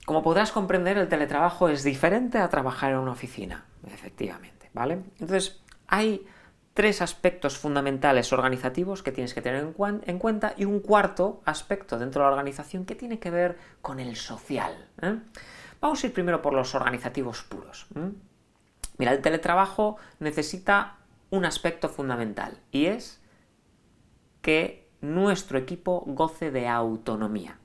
Como 0.06 0.24
podrás 0.24 0.52
comprender, 0.52 0.98
el 0.98 1.08
teletrabajo 1.08 1.70
es 1.70 1.84
diferente 1.84 2.38
a 2.38 2.50
trabajar 2.50 2.92
en 2.92 2.98
una 2.98 3.12
oficina, 3.12 3.66
efectivamente, 3.88 4.70
¿vale? 4.74 5.04
Entonces, 5.20 5.62
hay 5.88 6.26
tres 6.74 7.02
aspectos 7.02 7.58
fundamentales 7.58 8.32
organizativos 8.32 9.04
que 9.04 9.12
tienes 9.12 9.34
que 9.34 9.42
tener 9.42 9.64
en, 9.64 10.20
cuenta 10.20 10.54
y 10.58 10.66
un 10.66 10.80
cuarto 10.80 11.42
aspecto 11.46 12.00
dentro 12.00 12.22
de 12.22 12.28
la 12.28 12.32
organización 12.32 12.86
que 12.86 12.96
tiene 12.96 13.20
que 13.20 13.30
ver 13.30 13.58
con 13.82 14.00
el 14.00 14.16
social. 14.16 14.88
¿eh? 15.02 15.18
Vamos 15.82 16.04
a 16.04 16.08
ir 16.08 16.14
primero 16.14 16.44
por 16.44 16.54
los 16.54 16.76
organizativos 16.76 17.42
puros. 17.42 17.88
Mira, 18.98 19.12
el 19.14 19.22
teletrabajo 19.22 19.98
necesita 20.20 20.98
un 21.32 21.44
aspecto 21.44 21.90
fundamental 21.90 22.60
y 22.72 22.86
es 22.86 23.20
que 24.42 24.88
nuestro 25.02 25.58
equipo 25.58 26.04
goce 26.06 26.52
de 26.52 26.68
autonomía. 26.68 27.58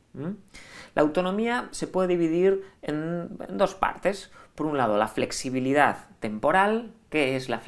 La 0.94 1.02
autonomía 1.02 1.68
se 1.72 1.86
puede 1.86 2.08
dividir 2.08 2.64
en, 2.80 3.36
dos 3.50 3.74
partes. 3.74 4.30
Por 4.54 4.66
un 4.66 4.78
lado, 4.78 4.96
la 4.96 5.08
flexibilidad 5.08 6.08
temporal. 6.20 6.94
¿Qué 7.10 7.36
es 7.36 7.50
la, 7.50 7.60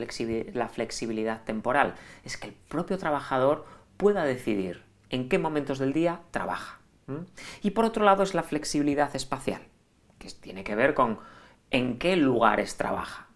la 0.55 0.69
flexibilidad 0.71 1.45
temporal? 1.45 1.95
Es 2.25 2.39
que 2.39 2.49
el 2.49 2.55
propio 2.55 2.97
trabajador 2.97 3.67
pueda 3.99 4.25
decidir 4.25 4.83
en 5.11 5.29
qué 5.29 5.39
momentos 5.39 5.79
del 5.79 5.93
día 5.93 6.23
trabaja. 6.31 6.81
Y 7.63 7.71
por 7.73 7.85
otro 7.85 8.05
lado 8.05 8.23
es 8.23 8.35
la 8.35 8.43
flexibilidad 8.43 9.15
espacial 9.15 9.63
que 10.69 10.77
ver 10.77 10.93
con 10.95 11.19
en 11.71 11.99
qué 11.99 12.15
lugares 12.17 12.77
trabaja. 12.77 13.27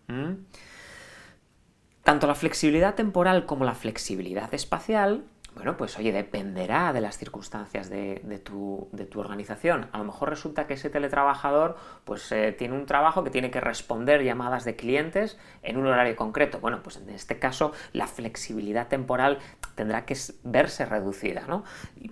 Tanto 2.02 2.26
la 2.26 2.34
flexibilidad 2.34 2.94
temporal 2.94 3.46
como 3.46 3.64
la 3.64 3.74
flexibilidad 3.74 4.52
espacial 4.52 5.24
bueno, 5.54 5.76
pues 5.76 5.99
oye, 5.99 6.12
dependerá 6.12 6.92
de 6.92 7.00
las 7.00 7.18
circunstancias 7.18 7.90
de, 7.90 8.40
tu, 8.42 8.88
organización. 9.14 9.88
A 9.92 9.99
lo 9.99 10.04
mejor 10.04 10.30
resulta 10.30 10.66
que 10.66 10.75
ese 10.75 10.88
teletrabajador 10.88 11.76
pues 12.04 12.32
eh, 12.32 12.52
tiene 12.52 12.75
un 12.75 12.87
trabajo 12.87 13.23
que 13.23 13.30
tiene 13.30 13.50
que 13.50 13.61
responder 13.61 14.23
llamadas 14.23 14.64
de 14.64 14.76
clientes 14.76 15.38
en 15.62 15.76
un 15.76 15.87
horario 15.87 16.16
concreto. 16.16 16.59
Bueno, 16.61 16.82
pues 16.82 16.97
en 16.97 17.11
este 17.11 17.38
caso 17.38 17.73
la 17.92 18.06
flexibilidad 18.06 18.88
temporal 18.88 19.38
tendrá 19.75 20.06
que 20.06 20.16
verse 20.42 20.87
reducida, 20.87 21.44
¿no? 21.47 21.64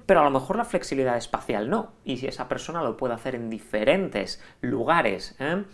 Pero 0.07 0.21
a 0.21 0.25
lo 0.25 0.31
mejor 0.31 0.57
la 0.57 0.65
flexibilidad 0.65 1.17
espacial 1.17 1.71
no. 1.71 1.93
Y 2.05 2.19
si 2.19 2.27
esa 2.27 2.49
persona 2.49 2.83
lo 2.83 2.97
puede 2.97 3.15
hacer 3.15 3.35
en 3.35 3.49
diferentes 3.49 4.43
lugares. 4.61 5.35
¿eh? 5.39 5.65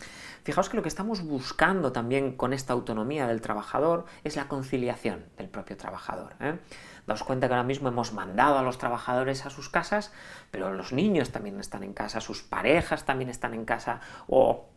Fijaos 0.44 0.68
que 0.68 0.76
lo 0.76 0.82
que 0.82 0.88
estamos 0.88 1.22
buscando 1.22 1.90
también 1.90 2.36
con 2.36 2.52
esta 2.52 2.72
autonomía 2.72 3.26
del 3.26 3.40
trabajador 3.40 4.04
es 4.22 4.36
la 4.36 4.46
conciliación 4.46 5.24
del 5.36 5.48
propio 5.48 5.76
trabajador. 5.76 6.34
¿eh? 6.40 6.58
Daos 7.06 7.22
cuenta 7.22 7.46
que 7.48 7.54
ahora 7.54 7.66
mismo 7.66 7.88
hemos 7.88 8.12
mandado 8.12 8.58
a 8.58 8.62
los 8.62 8.78
trabajadores 8.78 9.46
a 9.46 9.50
sus 9.50 9.68
casas, 9.68 10.12
pero 10.50 10.72
los 10.72 10.92
niños 10.92 11.30
también 11.30 11.60
están 11.60 11.82
en 11.82 11.92
casa, 11.92 12.20
sus 12.20 12.42
parejas 12.42 13.04
también 13.04 13.30
están 13.30 13.54
en 13.54 13.64
casa, 13.64 14.00
o 14.26 14.68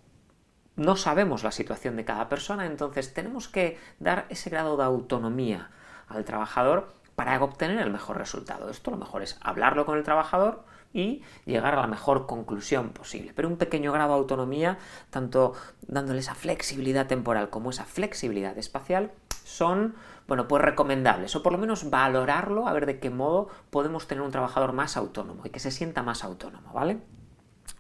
no 0.76 0.96
sabemos 0.96 1.44
la 1.44 1.52
situación 1.52 1.96
de 1.96 2.06
cada 2.06 2.30
persona, 2.30 2.66
entonces 2.66 3.14
tenemos 3.14 3.50
que 3.50 3.78
dar 4.00 4.26
ese 4.30 4.50
grado 4.50 4.78
de 4.78 4.84
autonomía 4.84 5.72
al 6.08 6.24
trabajador 6.24 6.94
para 7.16 7.44
obtener 7.44 7.80
el 7.80 7.92
mejor 7.92 8.18
resultado. 8.18 8.70
Esto 8.70 8.92
lo 8.92 8.98
mejor 8.98 9.22
es 9.22 9.38
hablarlo 9.42 9.86
con 9.86 9.98
el 9.98 10.06
trabajador 10.06 10.64
y 10.94 11.22
llegar 11.46 11.74
a 11.74 11.82
la 11.82 11.88
mejor 11.88 12.26
conclusión 12.26 12.90
posible. 12.90 13.34
Pero 13.36 13.50
un 13.50 13.58
pequeño 13.58 13.92
grado 13.92 14.14
de 14.14 14.20
autonomía, 14.20 14.78
tanto 15.10 15.54
dándole 15.82 16.20
esa 16.20 16.34
flexibilidad 16.34 17.08
temporal 17.08 17.50
como 17.50 17.72
esa 17.72 17.84
flexibilidad 17.84 18.58
espacial, 18.58 19.12
son 19.50 19.96
bueno, 20.30 20.48
pues 20.48 20.62
recomendables, 20.62 21.36
o 21.36 21.42
por 21.42 21.52
lo 21.52 21.58
menos 21.58 21.90
valorarlo, 21.90 22.68
a 22.68 22.74
ver 22.74 22.86
de 22.86 23.00
qué 23.00 23.10
modo 23.10 23.50
podemos 23.72 24.08
tener 24.08 24.22
un 24.22 24.30
trabajador 24.30 24.74
más 24.74 24.96
autónomo 24.96 25.42
y 25.44 25.50
que 25.50 25.60
se 25.60 25.72
sienta 25.72 26.04
más 26.04 26.24
autónomo, 26.24 26.72
¿vale? 26.72 27.00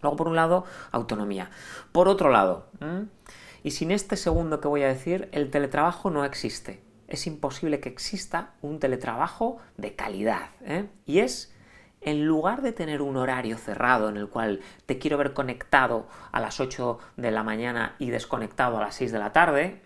Luego, 0.02 0.18
por 0.18 0.28
un 0.28 0.36
lado, 0.36 0.66
autonomía. 0.92 1.52
Por 1.92 2.08
otro 2.08 2.30
lado, 2.30 2.70
Y 3.62 3.72
sin 3.72 3.92
este 3.92 4.16
segundo 4.16 4.62
que 4.62 4.68
voy 4.68 4.84
a 4.84 4.88
decir, 4.88 5.30
el 5.32 5.52
teletrabajo 5.52 6.10
no 6.10 6.26
existe. 6.26 6.82
Es 7.08 7.28
imposible 7.28 7.82
que 7.82 7.90
exista 7.90 8.54
un 8.62 8.80
teletrabajo 8.80 9.58
de 9.78 9.96
calidad. 9.96 10.50
¿eh? 10.62 10.88
Y 11.06 11.20
es, 11.20 11.54
en 12.02 12.26
lugar 12.26 12.62
de 12.62 12.72
tener 12.72 13.02
un 13.02 13.18
horario 13.18 13.58
cerrado 13.58 14.08
en 14.08 14.16
el 14.16 14.30
cual 14.30 14.62
te 14.86 14.98
quiero 14.98 15.18
ver 15.18 15.34
conectado 15.34 16.08
a 16.32 16.40
las 16.40 16.60
8 16.60 17.00
de 17.18 17.32
la 17.32 17.44
mañana 17.44 17.96
y 18.00 18.10
desconectado 18.12 18.78
a 18.78 18.82
las 18.82 18.96
6 18.96 19.12
de 19.12 19.20
la 19.20 19.34
tarde, 19.34 19.82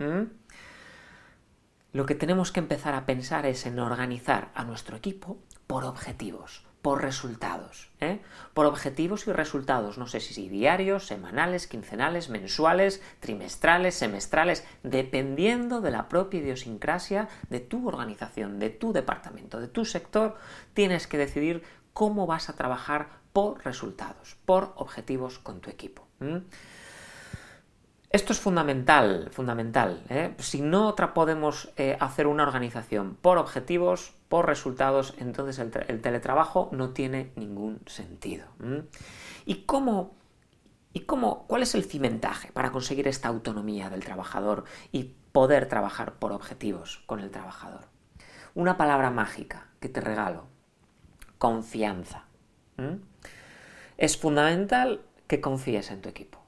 lo 1.94 2.08
que 2.08 2.16
tenemos 2.16 2.52
que 2.52 2.60
empezar 2.60 2.96
a 2.96 3.06
pensar 3.06 3.46
es 3.46 3.66
en 3.68 3.80
organizar 3.80 4.50
a 4.56 4.64
nuestro 4.64 4.98
equipo 4.98 5.38
por 5.68 5.86
objetivos, 5.86 6.66
por 6.82 7.04
resultados, 7.04 7.92
¿eh? 8.02 8.20
por 8.56 8.66
objetivos 8.66 9.28
y 9.28 9.32
resultados, 9.32 10.00
no 10.00 10.08
sé 10.08 10.20
si 10.20 10.50
diarios, 10.50 11.06
semanales, 11.06 11.68
quincenales, 11.68 12.30
mensuales, 12.30 13.02
trimestrales, 13.20 13.94
semestrales, 13.94 14.66
dependiendo 14.82 15.82
de 15.82 15.92
la 15.92 16.10
propia 16.10 16.42
idiosincrasia 16.42 17.30
de 17.50 17.60
tu 17.60 17.88
organización, 17.88 18.58
de 18.58 18.72
tu 18.72 18.92
departamento, 18.92 19.62
de 19.62 19.68
tu 19.68 19.86
sector, 19.86 20.36
tienes 20.74 21.06
que 21.06 21.20
decidir 21.20 21.64
cómo 21.94 22.26
vas 22.26 22.50
a 22.50 22.56
trabajar 22.56 23.22
por 23.34 23.64
resultados, 23.64 24.36
por 24.46 24.74
objetivos 24.78 25.38
con 25.38 25.62
tu 25.62 25.70
equipo. 25.70 26.08
Esto 28.14 28.32
es 28.32 28.40
fundamental, 28.40 29.30
fundamental. 29.32 30.04
¿eh? 30.08 30.36
Si 30.38 30.62
no 30.62 30.96
podemos 31.16 31.74
eh, 31.78 31.98
hacer 32.00 32.28
una 32.28 32.44
organización 32.44 33.18
por 33.20 33.40
objetivos, 33.40 34.14
por 34.30 34.46
resultados, 34.46 35.16
entonces 35.18 35.58
el, 35.58 35.72
teletrabajo 36.00 36.70
no 36.72 36.92
tiene 36.92 37.32
ningún 37.36 37.82
sentido. 37.88 38.46
¿Y 39.48 39.64
cómo, 39.64 40.14
¿Y 40.94 41.02
cómo, 41.02 41.48
cuál 41.48 41.64
es 41.64 41.74
el 41.74 41.86
cimentaje 41.86 42.52
para 42.52 42.72
conseguir 42.72 43.08
esta 43.08 43.30
autonomía 43.30 43.90
del 43.90 44.06
trabajador 44.06 44.66
y 44.92 45.16
poder 45.32 45.68
trabajar 45.68 46.14
por 46.20 46.34
objetivos 46.34 47.02
con 47.08 47.20
el 47.20 47.32
trabajador? 47.32 47.86
Una 48.54 48.78
palabra 48.78 49.10
mágica 49.10 49.70
que 49.80 49.90
te 49.90 50.02
regalo. 50.02 50.46
Confianza. 51.40 52.26
Es 53.98 54.18
fundamental 54.18 55.02
que 55.26 55.42
confíes 55.42 55.90
en 55.90 56.04
tu 56.04 56.10
equipo. 56.10 56.43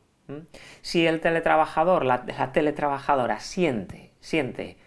Si 0.81 1.05
el 1.05 1.21
teletrabajador, 1.21 2.05
la, 2.05 2.25
teletrabajadora 2.51 3.39
siente, 3.39 4.13
siente 4.19 4.77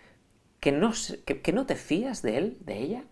que 0.61 0.73
no, 0.73 0.93
que, 1.25 1.53
no 1.53 1.67
te 1.67 1.77
fías 1.77 2.23
de 2.23 2.39
él, 2.39 2.59
de 2.61 2.79
ella, 2.79 3.05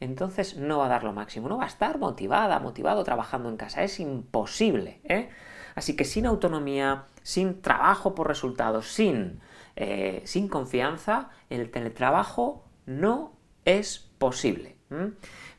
entonces 0.00 0.56
no 0.56 0.78
va 0.78 0.86
a 0.86 0.88
dar 0.88 1.04
lo 1.04 1.12
máximo, 1.12 1.48
no 1.48 1.58
va 1.58 1.64
a 1.64 1.68
estar 1.68 1.98
motivada, 1.98 2.58
motivado 2.58 3.04
trabajando 3.04 3.48
en 3.48 3.56
casa, 3.56 3.82
es 3.82 4.00
imposible. 4.00 5.00
¿eh? 5.04 5.28
Así 5.74 5.94
que 5.94 6.04
sin 6.04 6.26
autonomía, 6.26 7.04
sin 7.22 7.62
trabajo 7.62 8.14
por 8.14 8.28
resultados, 8.28 8.88
sin, 8.88 9.40
eh, 9.76 10.22
sin 10.24 10.48
confianza, 10.48 11.30
el 11.50 11.70
teletrabajo 11.70 12.64
no 12.86 13.32
es 13.64 14.10
posible. 14.18 14.76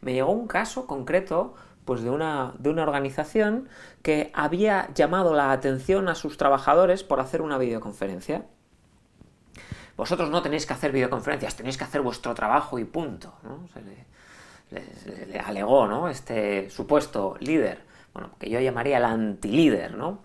Me 0.02 0.14
llegó 0.14 0.32
un 0.32 0.48
caso 0.48 0.86
concreto 0.86 1.56
pues 1.86 2.02
de 2.02 2.10
una, 2.10 2.54
de 2.60 2.70
una 2.70 2.84
organización 2.84 3.68
que 4.02 4.32
había 4.34 4.90
llamado 4.94 5.34
la 5.34 5.52
atención 5.52 6.08
a 6.10 6.16
sus 6.16 6.38
trabajadores 6.38 7.04
por 7.04 7.20
hacer 7.20 7.42
una 7.42 7.58
videoconferencia. 7.58 8.46
Vosotros 9.96 10.30
no 10.30 10.42
tenéis 10.42 10.66
que 10.66 10.74
hacer 10.74 10.92
videoconferencias, 10.92 11.56
tenéis 11.56 11.78
que 11.78 11.84
hacer 11.84 12.02
vuestro 12.02 12.34
trabajo 12.34 12.80
y 12.80 12.84
punto. 12.84 13.34
Se 13.74 15.28
le, 15.28 15.40
alegó 15.40 15.88
¿no? 15.88 16.10
este 16.10 16.70
supuesto 16.70 17.36
líder, 17.40 17.84
bueno, 18.14 18.32
que 18.40 18.50
yo 18.50 18.60
llamaría 18.60 18.98
el 18.98 19.06
antilíder. 19.06 19.96
¿no? 19.96 20.24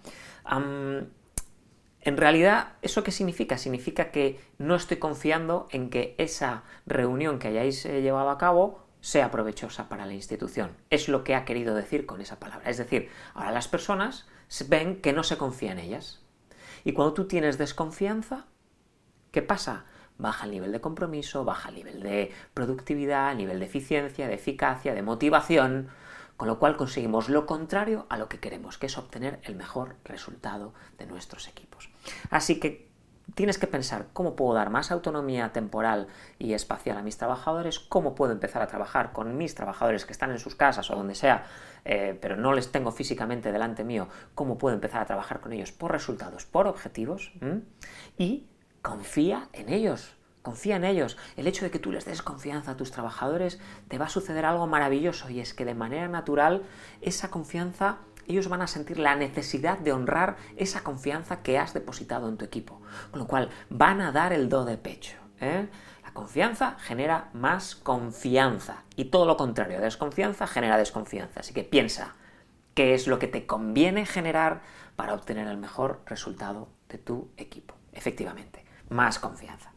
en 2.01 2.17
realidad, 2.17 2.73
¿eso 2.81 3.03
qué 3.03 3.11
significa? 3.11 3.59
Significa 3.59 4.11
que 4.11 4.41
no 4.57 4.75
estoy 4.75 4.97
confiando 4.97 5.69
en 5.71 5.91
que 5.91 6.15
esa 6.17 6.63
reunión 6.87 7.39
que 7.39 7.49
hayáis 7.49 7.85
eh, 7.85 8.01
llevado 8.01 8.31
a 8.31 8.39
cabo 8.39 8.88
sea 9.01 9.31
provechosa 9.31 9.89
para 9.89 10.07
la 10.07 10.15
institución. 10.15 10.77
Es 10.91 11.09
lo 11.09 11.25
que 11.25 11.35
ha 11.35 11.45
querido 11.45 11.75
decir 11.75 12.07
con 12.07 12.21
esa 12.21 12.39
palabra. 12.39 12.69
Es 12.71 12.79
decir, 12.79 13.11
ahora 13.35 13.53
las 13.53 13.69
personas 13.69 14.27
ven 14.69 15.01
que 15.01 15.13
no 15.13 15.23
se 15.23 15.39
confía 15.39 15.73
en 15.73 15.79
ellas. 15.79 16.23
Y 16.85 16.93
cuando 16.93 17.15
tú 17.15 17.27
tienes 17.27 17.59
desconfianza, 17.59 18.47
¿qué 19.31 19.43
pasa? 19.43 19.85
Baja 20.17 20.47
el 20.47 20.53
nivel 20.53 20.73
de 20.73 20.81
compromiso, 20.81 21.45
baja 21.45 21.69
el 21.69 21.77
nivel 21.77 22.03
de 22.03 22.33
productividad, 22.55 23.33
el 23.33 23.39
nivel 23.39 23.61
de 23.61 23.67
eficiencia, 23.67 24.27
de 24.27 24.35
eficacia, 24.35 24.95
de 24.95 25.03
motivación, 25.03 25.89
con 26.37 26.49
lo 26.49 26.59
cual 26.59 26.77
conseguimos 26.77 27.29
lo 27.29 27.47
contrario 27.47 28.07
a 28.09 28.17
lo 28.17 28.29
que 28.29 28.41
queremos, 28.41 28.79
que 28.79 28.87
es 28.87 28.99
obtener 28.99 29.41
el 29.43 29.55
mejor 29.55 29.97
resultado 30.05 30.73
de 30.97 31.07
nuestros 31.07 31.49
equipos. 31.49 31.91
Así 32.31 32.59
que 32.59 32.88
tienes 33.35 33.59
que 33.59 33.67
pensar 33.67 34.07
cómo 34.13 34.37
puedo 34.37 34.55
dar 34.55 34.71
más 34.71 34.91
autonomía 34.91 35.53
temporal 35.53 36.09
y 36.39 36.55
espacial 36.55 36.97
a 36.97 37.03
mis 37.03 37.19
trabajadores, 37.19 37.79
cómo 37.79 38.15
puedo 38.15 38.33
empezar 38.33 38.63
a 38.63 38.67
trabajar 38.67 39.13
con 39.13 39.37
mis 39.37 39.55
trabajadores 39.55 40.05
que 40.05 40.13
están 40.13 40.31
en 40.31 40.39
sus 40.39 40.55
casas 40.55 40.91
o 40.91 40.97
donde 40.97 41.15
sea, 41.15 41.45
eh, 41.85 42.19
pero 42.21 42.37
no 42.37 42.53
les 42.53 42.73
tengo 42.73 42.91
físicamente 42.91 43.53
delante 43.53 43.85
mío, 43.85 44.09
cómo 44.35 44.59
puedo 44.59 44.75
empezar 44.75 45.03
a 45.03 45.07
trabajar 45.07 45.41
con 45.41 45.53
ellos 45.53 45.73
por 45.73 45.93
resultados, 45.93 46.47
por 46.47 46.67
objetivos, 46.67 47.33
y 48.17 48.47
confía 48.83 49.49
en 49.53 49.69
ellos. 49.69 50.15
Confía 50.43 50.77
en 50.77 50.85
ellos. 50.85 51.19
El 51.37 51.47
hecho 51.47 51.65
de 51.65 51.71
que 51.71 51.79
tú 51.79 51.93
les 51.93 52.07
des 52.07 52.23
confianza 52.23 52.71
a 52.71 52.77
tus 52.77 52.91
trabajadores, 52.91 53.61
te 53.89 53.99
va 53.99 54.07
a 54.07 54.09
suceder 54.09 54.47
algo 54.47 54.67
maravilloso 54.67 55.29
y 55.29 55.41
es 55.41 55.53
que 55.53 55.65
de 55.65 55.75
manera 55.75 56.09
natural 56.09 56.63
esa 57.03 57.29
confianza 57.29 57.99
ellos 58.29 58.49
van 58.49 58.63
a 58.63 58.67
sentir 58.67 58.99
la 58.99 59.17
necesidad 59.17 59.79
de 59.79 59.93
honrar 59.93 60.37
esa 60.57 60.83
confianza 60.83 61.43
que 61.43 61.59
has 61.59 61.75
depositado 61.75 62.29
en 62.29 62.37
tu 62.37 62.45
equipo. 62.45 62.81
Con 63.11 63.21
lo 63.21 63.27
cual 63.27 63.51
van 63.71 64.01
a 64.01 64.13
dar 64.13 64.33
el 64.33 64.49
do 64.49 64.65
de 64.65 64.77
pecho. 64.77 65.17
¿eh? 65.41 65.69
La 66.05 66.13
confianza 66.13 66.77
genera 66.79 67.31
más 67.33 67.75
confianza 67.75 68.85
y 68.97 69.07
todo 69.07 69.27
lo 69.27 69.37
contrario, 69.37 69.81
desconfianza 69.81 70.47
genera 70.47 70.77
desconfianza. 70.77 71.41
Así 71.41 71.53
que 71.53 71.65
piensa 71.65 72.15
qué 72.75 72.95
es 72.95 73.07
lo 73.07 73.19
que 73.19 73.27
te 73.27 73.47
conviene 73.47 74.07
generar 74.07 74.63
para 74.97 75.15
obtener 75.15 75.47
el 75.49 75.57
mejor 75.57 76.03
resultado 76.07 76.69
de 76.89 76.99
tu 76.99 77.31
equipo. 77.37 77.75
Efectivamente, 77.93 78.65
más 78.89 79.19
confianza. 79.19 79.73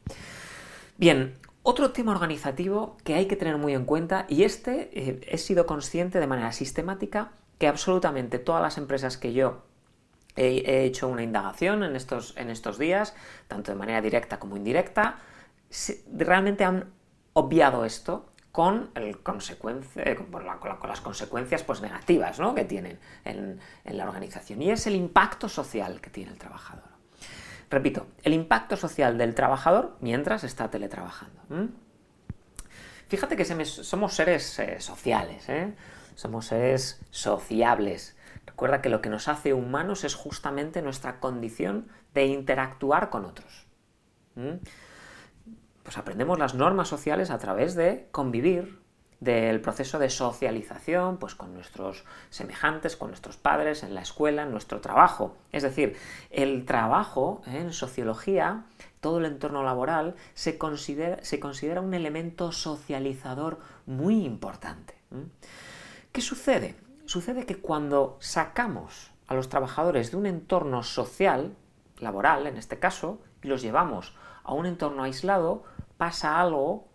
Bien, 0.98 1.38
otro 1.64 1.92
tema 1.92 2.12
organizativo 2.12 2.98
que 3.04 3.14
hay 3.14 3.28
que 3.28 3.36
tener 3.36 3.58
muy 3.58 3.74
en 3.74 3.86
cuenta, 3.86 4.26
y 4.28 4.44
este 4.44 4.90
eh, 4.94 5.22
he 5.28 5.38
sido 5.38 5.66
consciente 5.68 6.20
de 6.20 6.28
manera 6.28 6.52
sistemática, 6.52 7.34
que 7.62 7.68
absolutamente 7.68 8.40
todas 8.40 8.60
las 8.60 8.80
empresas 8.80 9.18
que 9.18 9.34
yo 9.34 9.62
he, 10.36 10.84
hecho 10.84 11.08
una 11.08 11.22
indagación 11.22 11.84
en 11.84 11.96
estos, 11.96 12.36
en 12.36 12.50
estos 12.50 12.80
días, 12.80 13.14
tanto 13.48 13.72
de 13.72 13.78
manera 13.78 14.02
directa 14.02 14.40
como 14.40 14.58
indirecta, 14.58 15.20
realmente 16.12 16.64
han 16.64 16.92
obviado 17.34 17.86
esto 17.86 18.32
con, 18.52 18.90
el 18.96 19.20
consecuencia, 19.20 20.04
con, 20.16 20.90
las 20.90 21.02
consecuencias 21.02 21.62
pues, 21.62 21.82
negativas 21.82 22.40
que 22.56 22.66
tienen 22.66 22.98
en, 23.26 23.60
la 23.86 24.06
organización. 24.06 24.64
Y 24.64 24.72
es 24.72 24.88
el 24.88 24.96
impacto 24.96 25.48
social 25.48 26.02
que 26.02 26.10
tiene 26.10 26.32
el 26.32 26.40
trabajador. 26.40 26.90
Repito, 27.70 28.08
el 28.24 28.34
impacto 28.34 28.76
social 28.76 29.20
del 29.20 29.36
trabajador 29.36 29.98
mientras 30.02 30.44
está 30.44 30.72
teletrabajando. 30.72 31.44
Fíjate 33.08 33.36
que 33.36 33.46
somos 33.46 34.16
seres 34.16 34.58
eh, 34.58 34.80
sociales. 34.80 35.48
¿eh? 35.48 35.76
Somos 36.22 36.46
seres 36.46 37.02
sociables. 37.10 38.16
Recuerda 38.46 38.82
que 38.82 38.90
lo 38.90 39.02
que 39.02 39.10
nos 39.10 39.28
hace 39.28 39.56
humanos 39.56 40.04
es 40.04 40.14
justamente 40.14 40.84
nuestra 40.84 41.20
condición 41.20 41.88
de 42.14 42.28
interactuar 42.28 43.10
con 43.10 43.26
otros. 43.26 43.66
¿Mm? 44.36 44.58
Pues 45.82 45.98
aprendemos 45.98 46.38
las 46.38 46.54
normas 46.54 46.88
sociales 46.88 47.32
a 47.32 47.40
través 47.40 47.74
de 47.74 48.08
convivir, 48.12 48.80
del 49.20 49.62
proceso 49.62 49.98
de 49.98 50.12
socialización, 50.12 51.18
pues 51.18 51.34
con 51.34 51.56
nuestros 51.56 52.06
semejantes, 52.30 52.96
con 52.96 53.10
nuestros 53.10 53.38
padres, 53.38 53.82
en 53.82 53.96
la 53.96 54.02
escuela, 54.02 54.44
en 54.44 54.52
nuestro 54.52 54.80
trabajo. 54.80 55.38
Es 55.52 55.64
decir, 55.64 55.98
el 56.30 56.66
trabajo 56.66 57.42
¿eh? 57.48 57.58
en 57.58 57.74
sociología, 57.74 58.66
todo 59.00 59.18
el 59.18 59.26
entorno 59.26 59.64
laboral, 59.64 60.16
se 60.36 60.60
considera, 60.60 61.24
se 61.24 61.40
considera 61.40 61.82
un 61.82 61.96
elemento 61.96 62.52
socializador 62.52 63.60
muy 63.88 64.24
importante. 64.24 64.94
¿Qué 66.12 66.22
sucede? 66.22 66.76
Sucede 67.06 67.46
que 67.46 67.58
cuando 67.58 68.18
sacamos 68.20 69.12
a 69.28 69.34
los 69.34 69.48
trabajadores 69.48 70.12
de 70.12 70.18
un 70.18 70.26
entorno 70.26 70.84
social, 70.84 71.56
laboral 72.00 72.48
en 72.48 72.58
este 72.58 72.80
caso, 72.80 73.22
y 73.42 73.48
los 73.48 73.62
llevamos 73.62 74.14
a 74.44 74.54
un 74.54 74.66
entorno 74.66 75.04
aislado, 75.04 75.64
pasa 75.98 76.42
algo 76.42 76.90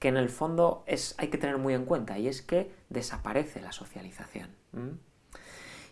que 0.00 0.08
en 0.08 0.16
el 0.16 0.30
fondo 0.30 0.82
es, 0.86 1.14
hay 1.18 1.28
que 1.28 1.38
tener 1.38 1.58
muy 1.58 1.74
en 1.74 1.84
cuenta, 1.84 2.18
y 2.18 2.26
es 2.26 2.42
que 2.42 2.74
desaparece 2.88 3.60
la 3.60 3.70
socialización. 3.70 4.50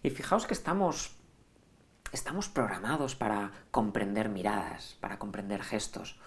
Y 0.03 0.11
fijaos 0.11 0.47
que 0.47 0.55
estamos, 0.55 1.15
estamos 2.13 2.49
programados 2.49 3.15
para 3.15 3.53
comprender 3.71 4.31
miradas, 4.31 4.97
para 5.01 5.19
comprender 5.19 5.63
gestos, 5.63 6.19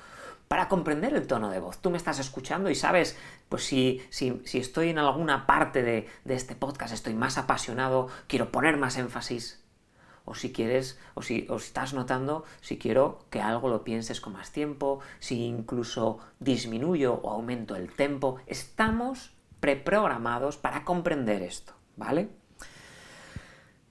para 0.52 0.68
comprender 0.68 1.14
el 1.14 1.28
tono 1.28 1.50
de 1.50 1.62
voz. 1.62 1.78
Tú 1.78 1.92
me 1.92 1.96
estás 1.96 2.20
escuchando 2.20 2.70
y 2.70 2.76
sabes, 2.76 3.18
pues 3.48 3.64
si, 3.64 4.02
si, 4.10 4.42
estoy 4.60 4.90
en 4.90 4.98
alguna 4.98 5.48
parte 5.48 5.82
de, 5.82 6.10
este 6.26 6.56
podcast, 6.56 6.94
estoy 6.94 7.14
más 7.14 7.38
apasionado, 7.38 8.10
quiero 8.28 8.52
poner 8.52 8.76
más 8.76 8.98
énfasis, 8.98 9.64
o 10.26 10.36
si 10.36 10.52
quieres, 10.52 11.00
o 11.14 11.22
si, 11.22 11.48
o 11.50 11.58
si 11.58 11.68
estás 11.68 11.94
notando 11.94 12.44
si 12.60 12.78
quiero 12.78 13.28
que 13.30 13.40
algo 13.40 13.70
lo 13.70 13.86
pienses 13.86 14.20
con 14.20 14.34
más 14.34 14.52
tiempo, 14.52 15.00
si 15.20 15.46
incluso 15.46 16.20
disminuyo 16.42 17.14
o 17.24 17.32
aumento 17.32 17.78
el 17.78 17.90
tempo. 17.90 18.42
Estamos 18.46 19.32
preprogramados 19.62 20.58
para 20.58 20.84
comprender 20.84 21.44
esto, 21.44 21.76
¿vale? 21.96 22.28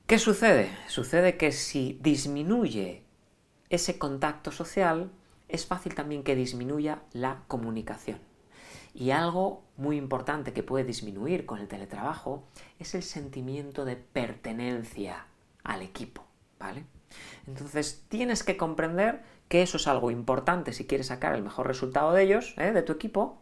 ¿Qué 0.06 0.18
sucede? 0.18 0.76
Sucede 0.88 1.38
que 1.38 1.52
si 1.52 1.98
disminuye 2.02 3.02
ese 3.70 3.98
contacto 3.98 4.52
social, 4.52 5.10
es 5.52 5.66
fácil 5.66 5.94
también 5.94 6.22
que 6.22 6.34
disminuya 6.34 7.02
la 7.12 7.42
comunicación. 7.48 8.18
Y 8.92 9.12
algo 9.12 9.62
muy 9.76 9.96
importante 9.96 10.52
que 10.52 10.62
puede 10.62 10.84
disminuir 10.84 11.46
con 11.46 11.60
el 11.60 11.68
teletrabajo 11.68 12.44
es 12.78 12.94
el 12.94 13.02
sentimiento 13.02 13.84
de 13.84 13.96
pertenencia 13.96 15.26
al 15.62 15.82
equipo, 15.82 16.24
¿vale? 16.58 16.84
Entonces 17.46 18.04
tienes 18.08 18.42
que 18.42 18.56
comprender 18.56 19.22
que 19.48 19.62
eso 19.62 19.76
es 19.76 19.86
algo 19.86 20.10
importante 20.10 20.72
si 20.72 20.86
quieres 20.86 21.08
sacar 21.08 21.34
el 21.34 21.42
mejor 21.42 21.66
resultado 21.66 22.12
de 22.12 22.22
ellos, 22.22 22.54
¿eh? 22.56 22.72
de 22.72 22.82
tu 22.82 22.92
equipo. 22.92 23.38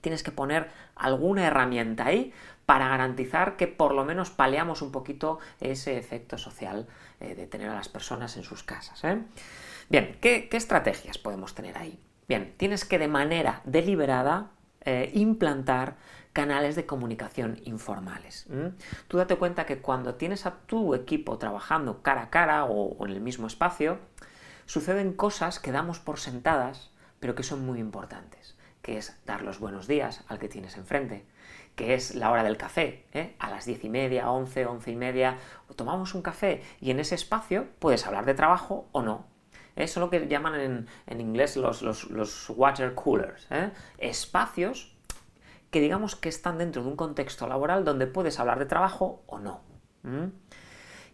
Tienes 0.00 0.24
que 0.24 0.32
poner 0.32 0.70
alguna 0.96 1.46
herramienta 1.46 2.06
ahí 2.06 2.32
para 2.66 2.88
garantizar 2.88 3.56
que 3.56 3.68
por 3.68 3.94
lo 3.94 4.04
menos 4.04 4.30
paleamos 4.30 4.82
un 4.82 4.90
poquito 4.90 5.38
ese 5.60 5.96
efecto 5.96 6.38
social 6.38 6.88
eh, 7.20 7.34
de 7.36 7.46
tener 7.46 7.68
a 7.68 7.74
las 7.74 7.88
personas 7.88 8.36
en 8.36 8.42
sus 8.42 8.64
casas. 8.64 9.04
¿eh? 9.04 9.22
Bien, 9.92 10.16
¿qué, 10.22 10.48
estrategias 10.52 11.18
podemos 11.18 11.54
tener 11.54 11.76
ahí? 11.76 12.02
Bien, 12.26 12.54
tienes 12.56 12.86
que 12.86 12.98
de 12.98 13.08
manera 13.08 13.60
deliberada 13.66 14.52
eh, 14.86 15.10
implantar 15.12 15.98
canales 16.32 16.76
de 16.76 16.86
comunicación 16.86 17.60
informales. 17.64 18.46
Tú 19.06 19.18
date 19.18 19.36
cuenta 19.36 19.66
que 19.66 19.82
cuando 19.82 20.14
tienes 20.14 20.46
a 20.46 20.60
tu 20.64 20.94
equipo 20.94 21.36
trabajando 21.36 22.02
cara 22.02 22.22
a 22.22 22.30
cara 22.30 22.64
o, 22.64 23.04
en 23.04 23.12
el 23.12 23.20
mismo 23.20 23.46
espacio, 23.46 23.98
suceden 24.64 25.12
cosas 25.12 25.58
que 25.60 25.72
damos 25.72 26.00
por 26.00 26.18
sentadas, 26.18 26.90
pero 27.20 27.34
que 27.34 27.42
son 27.42 27.66
muy 27.66 27.78
importantes, 27.78 28.56
que 28.80 28.96
es 28.96 29.20
dar 29.26 29.42
los 29.42 29.60
buenos 29.60 29.88
días 29.88 30.24
al 30.26 30.38
que 30.38 30.48
tienes 30.48 30.78
enfrente, 30.78 31.26
que 31.74 31.92
es 31.92 32.14
la 32.14 32.30
hora 32.30 32.44
del 32.44 32.56
café, 32.56 33.04
¿eh? 33.12 33.36
a 33.38 33.50
las 33.50 33.66
diez 33.66 33.84
y 33.84 33.90
media, 33.90 34.30
once, 34.30 34.64
once 34.64 34.90
y 34.90 34.96
media, 34.96 35.36
tomamos 35.76 36.14
un 36.14 36.22
café 36.22 36.62
y 36.80 36.92
en 36.92 36.98
ese 36.98 37.14
espacio 37.14 37.66
puedes 37.78 38.06
hablar 38.06 38.24
de 38.24 38.32
trabajo 38.32 38.88
o 38.92 39.02
no, 39.02 39.30
eso 39.76 40.00
es 40.00 40.04
lo 40.04 40.10
que 40.10 40.26
llaman 40.28 40.86
en, 41.06 41.20
inglés 41.20 41.56
los, 41.56 42.50
water 42.50 42.94
coolers. 42.94 43.46
¿eh? 43.50 43.70
Espacios 43.98 44.94
que 45.70 45.80
digamos 45.80 46.16
que 46.16 46.28
están 46.28 46.58
dentro 46.58 46.82
de 46.82 46.88
un 46.88 46.96
contexto 46.96 47.46
laboral 47.46 47.84
donde 47.84 48.06
puedes 48.06 48.38
hablar 48.38 48.58
de 48.58 48.66
trabajo 48.66 49.22
o 49.26 49.38
no. 49.38 49.60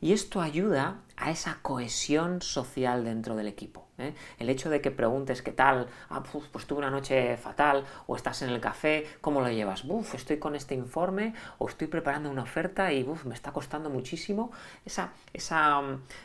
Y 0.01 0.13
esto 0.13 0.41
ayuda 0.41 1.01
a 1.17 1.31
esa 1.31 1.59
cohesión 1.63 2.41
social 2.41 3.05
dentro 3.05 3.35
del 3.35 3.49
equipo. 3.49 3.89
¿eh? 3.99 4.15
El 4.39 4.49
hecho 4.49 4.71
de 4.71 4.81
que 4.81 4.93
preguntes 4.93 5.43
qué 5.43 5.51
tal, 5.51 5.89
ah, 6.09 6.23
pues 6.53 6.67
tuve 6.67 6.79
una 6.79 6.91
noche 6.91 7.37
fatal, 7.37 7.85
o 8.07 8.15
estás 8.15 8.43
en 8.43 8.51
el 8.51 8.61
café, 8.61 9.07
¿cómo 9.21 9.41
lo 9.41 9.51
llevas? 9.51 9.85
Buf, 9.85 10.15
estoy 10.15 10.39
con 10.39 10.55
este 10.55 10.75
informe, 10.75 11.35
o 11.59 11.69
estoy 11.69 11.89
preparando 11.89 12.31
una 12.31 12.43
oferta 12.43 12.93
y 12.93 13.05
me 13.25 13.35
está 13.35 13.53
costando 13.53 13.91
muchísimo. 13.91 14.53
Esa, 14.85 15.13
esa 15.33 15.83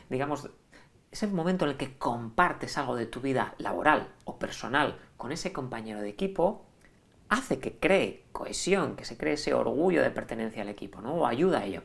digamos, 0.08 0.48
ese 1.14 1.28
momento 1.28 1.64
en 1.64 1.70
el 1.70 1.76
que 1.76 1.96
compartes 1.96 2.76
algo 2.76 2.96
de 2.96 3.06
tu 3.06 3.20
vida 3.20 3.54
laboral 3.58 4.08
o 4.24 4.36
personal 4.36 4.98
con 5.16 5.30
ese 5.30 5.52
compañero 5.52 6.00
de 6.00 6.08
equipo, 6.08 6.66
hace 7.28 7.60
que 7.60 7.78
cree 7.78 8.24
cohesión, 8.32 8.96
que 8.96 9.04
se 9.04 9.16
cree 9.16 9.34
ese 9.34 9.54
orgullo 9.54 10.02
de 10.02 10.10
pertenencia 10.10 10.62
al 10.62 10.68
equipo, 10.68 11.00
¿no? 11.00 11.14
O 11.14 11.26
ayuda 11.26 11.60
a 11.60 11.64
ello. 11.66 11.82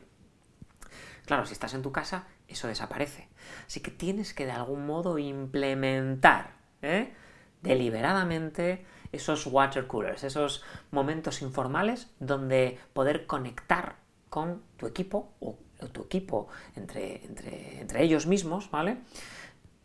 Claro, 1.26 1.46
si 1.46 1.52
estás 1.52 1.74
en 1.74 1.82
tu 1.82 1.92
casa, 1.92 2.26
eso 2.48 2.66
desaparece. 2.66 3.28
Así 3.68 3.78
que 3.78 3.92
tienes 3.92 4.34
que 4.34 4.46
de 4.46 4.50
algún 4.50 4.84
modo 4.84 5.16
implementar 5.16 6.56
¿eh? 6.82 7.14
deliberadamente 7.62 8.84
esos 9.12 9.46
water 9.46 9.86
coolers, 9.86 10.24
esos 10.24 10.64
momentos 10.90 11.40
informales 11.40 12.10
donde 12.18 12.80
poder 12.92 13.26
conectar 13.26 13.96
con 14.28 14.64
tu 14.76 14.88
equipo 14.88 15.34
o 15.38 15.56
tu 15.88 16.02
equipo 16.02 16.48
entre, 16.76 17.24
entre, 17.24 18.02
ellos 18.02 18.26
mismos, 18.26 18.70
¿vale? 18.70 18.98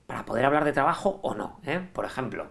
Para 0.08 0.25
poder 0.25 0.45
hablar 0.45 0.65
de 0.65 0.73
trabajo 0.73 1.19
o 1.23 1.34
no. 1.36 1.60
¿eh? 1.65 1.88
Por 1.93 2.05
ejemplo, 2.05 2.47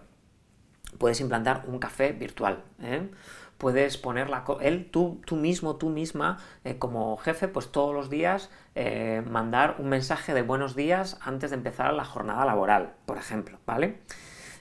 puedes 0.97 1.21
implantar 1.21 1.63
un 1.67 1.79
café 1.79 2.11
virtual. 2.11 2.63
¿eh? 2.81 3.09
Puedes 3.57 3.97
poner 3.97 4.29
la 4.29 4.43
él, 4.61 4.89
tú, 4.91 5.21
tú 5.25 5.37
mismo, 5.37 5.77
tú 5.77 5.89
misma, 5.89 6.39
eh, 6.65 6.77
como 6.77 7.15
jefe, 7.17 7.47
pues 7.47 7.71
todos 7.71 7.93
los 7.93 8.09
días 8.09 8.49
mandar 9.29 9.77
un 9.79 9.87
mensaje 9.87 10.33
de 10.33 10.41
buenos 10.41 10.75
días 10.75 11.17
antes 11.21 11.51
de 11.51 11.55
empezar 11.55 11.93
la 11.93 12.03
jornada 12.03 12.43
laboral, 12.43 12.93
por 13.05 13.17
ejemplo, 13.17 13.57
¿vale? 13.65 14.01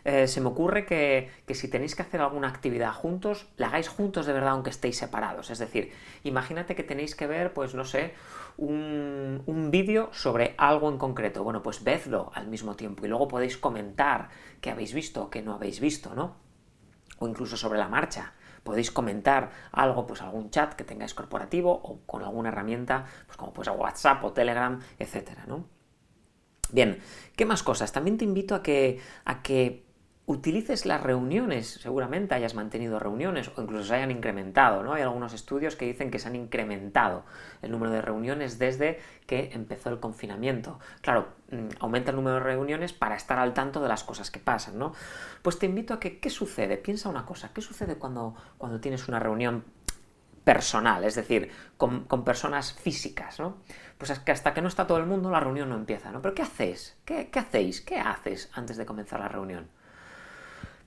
Eh, 0.05 0.29
se 0.29 0.40
me 0.40 0.49
ocurre 0.49 0.85
que, 0.85 1.31
si 1.55 1.69
tenéis 1.69 1.95
que 1.95 2.03
hacer 2.03 2.21
alguna 2.21 2.49
actividad 2.49 2.93
juntos, 2.93 3.47
la 3.57 3.69
hagáis 3.69 3.88
juntos 3.88 4.27
de 4.27 4.35
verdad 4.35 4.51
aunque 4.51 4.71
estéis 4.71 4.99
separados. 4.99 5.51
Es 5.51 5.59
decir, 5.59 5.93
imagínate 6.25 6.75
que 6.75 6.83
tenéis 6.83 7.14
que 7.14 7.27
ver, 7.27 7.55
pues 7.55 7.75
no 7.75 7.85
sé, 7.85 8.14
un, 8.59 9.43
un 9.47 9.71
vídeo 9.71 10.11
sobre 10.12 10.55
algo 10.59 10.90
en 10.90 10.99
concreto. 10.99 11.43
Bueno, 11.43 11.62
pues 11.62 11.83
vedlo 11.83 12.31
al 12.35 12.49
mismo 12.49 12.77
tiempo 12.77 13.05
y 13.05 13.09
luego 13.09 13.29
podéis 13.29 13.57
comentar 13.57 14.29
qué 14.61 14.71
habéis 14.71 14.93
visto 14.93 15.25
o 15.25 15.31
qué 15.31 15.43
no 15.43 15.55
habéis 15.55 15.81
visto, 15.81 16.14
¿no? 16.14 16.37
O 17.19 17.27
incluso 17.27 17.57
sobre 17.57 17.79
la 17.79 17.88
marcha 17.88 18.35
podéis 18.64 18.90
comentar 18.90 19.51
algo, 19.73 20.07
pues 20.07 20.23
algún 20.23 20.51
chat 20.51 20.75
que 20.75 20.85
tengáis 20.85 21.14
corporativo 21.14 21.71
o 21.71 22.01
con 22.07 22.25
alguna 22.25 22.49
herramienta, 22.49 23.05
pues 23.27 23.37
como 23.37 23.53
pues 23.53 23.69
WhatsApp 23.69 24.25
o 24.25 24.33
Telegram, 24.33 24.81
etcétera, 24.99 25.45
¿no? 25.47 25.67
Bien, 26.73 26.99
¿qué 27.37 27.45
más 27.45 27.62
cosas? 27.62 27.93
También 27.93 28.19
te 28.19 28.25
invito 28.25 28.55
a 28.55 28.62
que, 28.62 28.99
a 29.27 29.43
que 29.43 29.84
utilices 30.26 30.87
las 30.87 31.02
reuniones, 31.02 31.68
seguramente 31.82 32.34
hayas 32.34 32.54
mantenido 32.54 32.98
reuniones 32.98 33.50
o 33.56 33.62
incluso 33.62 33.84
se 33.84 33.94
hayan 33.96 34.10
incrementado, 34.10 34.82
¿no? 34.82 34.94
Hay 34.94 35.02
algunos 35.02 35.34
estudios 35.34 35.76
que 35.76 35.84
dicen 35.84 36.10
que 36.10 36.18
se 36.18 36.28
han 36.28 36.37
incrementado 36.37 37.24
el 37.60 37.70
número 37.70 37.92
de 37.92 38.00
reuniones 38.00 38.58
desde 38.58 39.00
que 39.26 39.50
empezó 39.52 39.90
el 39.90 40.00
confinamiento. 40.00 40.78
Claro, 41.02 41.28
mm, 41.50 41.68
aumenta 41.80 42.10
el 42.10 42.16
número 42.16 42.37
de 42.37 42.42
reuniones 42.42 42.94
para 42.94 43.16
estar 43.16 43.38
al 43.38 43.52
tanto 43.52 43.82
de 43.82 43.88
las 43.88 44.02
cosas 44.02 44.30
que 44.30 44.40
pasan, 44.40 44.78
¿no? 44.78 44.94
Pues 45.42 45.58
te 45.58 45.66
invito 45.66 45.92
a 45.92 46.00
que, 46.00 46.18
¿qué 46.18 46.30
sucede? 46.30 46.78
Piensa 46.78 47.10
una 47.10 47.26
cosa, 47.26 47.50
¿qué 47.52 47.60
sucede 47.60 47.96
cuando, 47.96 48.34
cuando 48.56 48.80
tienes 48.80 49.06
una 49.08 49.18
reunión 49.18 49.64
personal, 50.42 51.04
es 51.04 51.14
decir, 51.16 51.50
con, 51.76 52.06
personas 52.24 52.72
físicas, 52.72 53.40
¿no? 53.40 53.58
Pues 53.98 54.10
es 54.10 54.18
que 54.20 54.32
hasta 54.32 54.54
que 54.54 54.62
no 54.62 54.68
está 54.68 54.87
todo 54.87 54.98
el 54.98 55.06
mundo 55.06 55.30
la 55.30 55.40
reunión 55.40 55.68
no 55.68 55.74
empieza, 55.74 56.10
¿no? 56.12 56.22
Pero 56.22 56.34
¿qué 56.34 56.42
hacéis? 56.42 56.96
¿Qué, 57.04 57.28
qué 57.30 57.38
hacéis? 57.38 57.80
¿Qué 57.82 57.98
haces 57.98 58.50
antes 58.54 58.76
de 58.76 58.87
comenzar 58.87 59.20
la 59.20 59.28
reunión? 59.28 59.68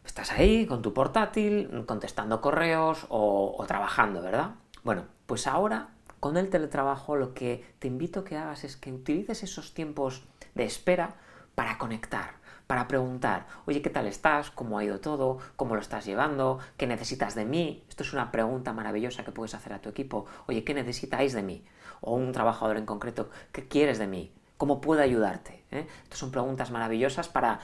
Estás 0.07 0.31
ahí 0.31 0.65
con 0.65 0.81
tu 0.81 0.93
portátil, 0.93 1.83
contestando 1.85 2.39
correos 2.39 3.05
o, 3.09 3.63
trabajando, 3.67 4.21
¿verdad? 4.21 4.51
Bueno, 4.83 5.03
pues 5.25 5.47
ahora 5.47 5.89
con 6.21 6.37
el 6.37 6.49
teletrabajo 6.49 7.17
lo 7.17 7.33
que 7.33 7.65
te 7.79 7.89
invito 7.89 8.21
a 8.21 8.23
que 8.23 8.37
hagas 8.37 8.63
es 8.63 8.77
que 8.77 8.93
utilices 8.93 9.43
esos 9.43 9.73
tiempos 9.73 10.23
de 10.55 10.63
espera 10.63 11.15
para 11.55 11.77
conectar, 11.77 12.35
para 12.67 12.87
preguntar, 12.87 13.47
oye, 13.65 13.81
¿qué 13.81 13.89
tal 13.89 14.07
estás? 14.07 14.49
¿Cómo 14.49 14.79
ha 14.79 14.85
ido 14.85 15.01
todo? 15.01 15.39
¿Cómo 15.57 15.75
lo 15.75 15.81
estás 15.81 16.05
llevando? 16.05 16.59
¿Qué 16.77 16.87
necesitas 16.87 17.35
de 17.35 17.43
mí? 17.43 17.83
Esto 17.89 18.03
es 18.03 18.13
una 18.13 18.31
pregunta 18.31 18.71
maravillosa 18.71 19.25
que 19.25 19.33
puedes 19.33 19.55
hacer 19.55 19.73
a 19.73 19.81
tu 19.81 19.89
equipo. 19.89 20.25
Oye, 20.47 20.63
¿qué 20.63 20.73
necesitáis 20.73 21.33
de 21.33 21.43
mí? 21.43 21.65
O 21.99 22.15
un 22.15 22.31
trabajador 22.31 22.77
en 22.77 22.85
concreto, 22.85 23.29
¿qué 23.51 23.67
quieres 23.67 23.99
de 23.99 24.07
mí? 24.07 24.31
¿Cómo 24.55 24.79
puedo 24.79 25.01
ayudarte? 25.01 25.65
¿Eh? 25.69 25.85
Estas 26.03 26.19
son 26.19 26.31
preguntas 26.31 26.71
maravillosas 26.71 27.27
para 27.27 27.59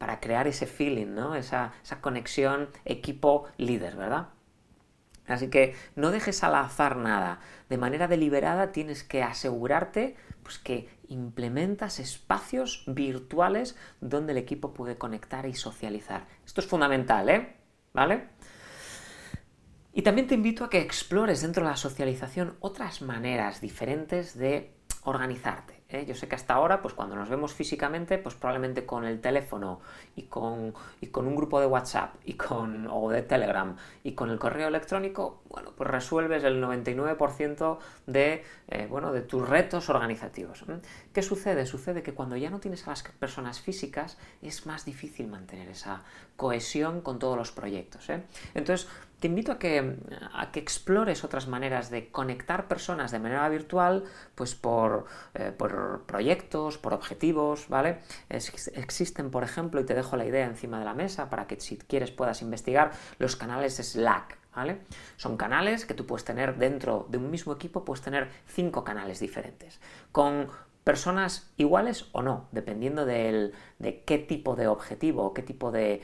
para 0.00 0.18
crear 0.18 0.46
ese 0.46 0.66
feeling, 0.66 1.08
¿no? 1.08 1.34
esa, 1.34 1.74
conexión 2.00 2.70
equipo-líder, 2.86 3.96
¿verdad? 3.96 4.28
Así 5.26 5.50
que 5.50 5.74
no 5.94 6.10
dejes 6.10 6.42
al 6.42 6.54
azar 6.54 6.96
nada. 6.96 7.40
De 7.68 7.76
manera 7.76 8.08
deliberada 8.08 8.72
tienes 8.72 9.04
que 9.04 9.22
asegurarte 9.22 10.16
pues, 10.42 10.58
que 10.58 10.88
implementas 11.08 12.00
espacios 12.00 12.82
virtuales 12.86 13.76
donde 14.00 14.32
el 14.32 14.38
equipo 14.38 14.72
puede 14.72 14.96
conectar 14.96 15.44
y 15.44 15.52
socializar. 15.52 16.26
Esto 16.46 16.62
es 16.62 16.66
fundamental, 16.66 17.28
¿eh? 17.28 17.56
¿Vale? 17.92 18.28
Y 19.92 20.00
también 20.00 20.28
te 20.28 20.34
invito 20.34 20.64
a 20.64 20.70
que 20.70 20.80
explores 20.80 21.42
dentro 21.42 21.62
de 21.62 21.68
la 21.68 21.76
socialización 21.76 22.56
otras 22.60 23.02
maneras 23.02 23.60
diferentes 23.60 24.38
de 24.38 24.72
organizarte. 25.02 25.79
¿Eh? 25.92 26.04
Yo 26.06 26.14
sé 26.14 26.28
que 26.28 26.34
hasta 26.34 26.54
ahora, 26.54 26.82
pues 26.82 26.94
cuando 26.94 27.16
nos 27.16 27.28
vemos 27.28 27.54
físicamente, 27.54 28.18
pues 28.18 28.34
probablemente 28.34 28.86
con 28.86 29.04
el 29.04 29.20
teléfono 29.20 29.80
y 30.16 30.22
con, 30.22 30.74
y 31.00 31.08
con 31.08 31.26
un 31.26 31.36
grupo 31.36 31.60
de 31.60 31.66
WhatsApp 31.66 32.14
y 32.24 32.34
con, 32.34 32.86
o 32.90 33.10
de 33.10 33.22
Telegram 33.22 33.76
y 34.02 34.12
con 34.12 34.30
el 34.30 34.38
correo 34.38 34.68
electrónico, 34.68 35.42
bueno, 35.48 35.72
pues 35.76 35.90
resuelves 35.90 36.44
el 36.44 36.62
99% 36.62 37.78
de, 38.06 38.44
eh, 38.68 38.86
bueno, 38.88 39.12
de 39.12 39.22
tus 39.22 39.48
retos 39.48 39.88
organizativos. 39.88 40.64
¿Qué 41.12 41.22
sucede? 41.22 41.66
Sucede 41.66 42.02
que 42.02 42.14
cuando 42.14 42.36
ya 42.36 42.50
no 42.50 42.60
tienes 42.60 42.86
a 42.86 42.90
las 42.90 43.02
personas 43.02 43.60
físicas 43.60 44.18
es 44.42 44.66
más 44.66 44.84
difícil 44.84 45.28
mantener 45.28 45.68
esa 45.68 46.02
cohesión 46.36 47.00
con 47.00 47.18
todos 47.18 47.36
los 47.36 47.52
proyectos. 47.52 48.08
¿eh? 48.10 48.22
Entonces, 48.54 48.88
te 49.20 49.26
invito 49.28 49.52
a 49.52 49.58
que, 49.58 49.96
a 50.32 50.50
que 50.50 50.60
explores 50.60 51.24
otras 51.24 51.46
maneras 51.46 51.90
de 51.90 52.10
conectar 52.10 52.68
personas 52.68 53.10
de 53.12 53.18
manera 53.18 53.48
virtual, 53.48 54.04
pues 54.34 54.54
por, 54.54 55.04
eh, 55.34 55.52
por 55.56 56.04
proyectos, 56.06 56.78
por 56.78 56.94
objetivos, 56.94 57.68
¿vale? 57.68 57.98
existen, 58.30 59.30
por 59.30 59.44
ejemplo, 59.44 59.80
y 59.80 59.84
te 59.84 59.94
dejo 59.94 60.16
la 60.16 60.24
idea 60.24 60.46
encima 60.46 60.78
de 60.78 60.86
la 60.86 60.94
mesa 60.94 61.28
para 61.28 61.46
que 61.46 61.60
si 61.60 61.76
quieres 61.76 62.10
puedas 62.10 62.42
investigar 62.42 62.92
los 63.18 63.36
canales 63.36 63.76
Slack, 63.76 64.38
¿Vale? 64.52 64.80
Son 65.16 65.36
canales 65.36 65.86
que 65.86 65.94
tú 65.94 66.06
puedes 66.06 66.24
tener 66.24 66.56
dentro 66.56 67.06
de 67.08 67.18
un 67.18 67.30
mismo 67.30 67.52
equipo, 67.52 67.84
puedes 67.84 68.02
tener 68.02 68.28
cinco 68.48 68.82
canales 68.82 69.20
diferentes, 69.20 69.80
con 70.10 70.48
personas 70.84 71.52
iguales 71.56 72.08
o 72.12 72.22
no, 72.22 72.48
dependiendo 72.52 73.04
de 73.04 73.52
qué 74.06 74.18
tipo 74.18 74.56
de 74.56 74.66
objetivo 74.66 75.34
qué 75.34 75.42
tipo 75.42 75.70
de, 75.70 76.02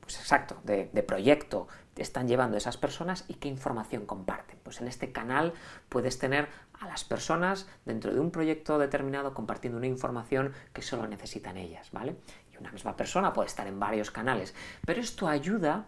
pues 0.00 0.18
exacto, 0.18 0.58
de, 0.64 0.86
proyecto 1.02 1.68
están 1.96 2.28
llevando 2.28 2.56
esas 2.56 2.76
personas 2.76 3.24
y 3.28 3.34
qué 3.34 3.48
información 3.48 4.06
comparten. 4.06 4.58
Pues 4.62 4.80
en 4.80 4.88
este 4.88 5.12
canal 5.12 5.52
puedes 5.88 6.18
tener 6.18 6.48
a 6.80 6.86
las 6.86 7.04
personas 7.04 7.68
dentro 7.84 8.12
de 8.12 8.20
un 8.20 8.30
proyecto 8.30 8.78
determinado 8.78 9.34
compartiendo 9.34 9.78
una 9.78 9.86
información 9.86 10.52
que 10.72 10.82
solo 10.82 11.06
necesitan 11.06 11.56
ellas, 11.56 11.90
¿vale? 11.92 12.16
Y 12.52 12.56
una 12.56 12.72
misma 12.72 12.96
persona 12.96 13.32
puede 13.32 13.48
estar 13.48 13.66
en 13.66 13.78
varios 13.78 14.10
canales, 14.10 14.54
pero 14.86 15.00
esto 15.00 15.28
ayuda 15.28 15.86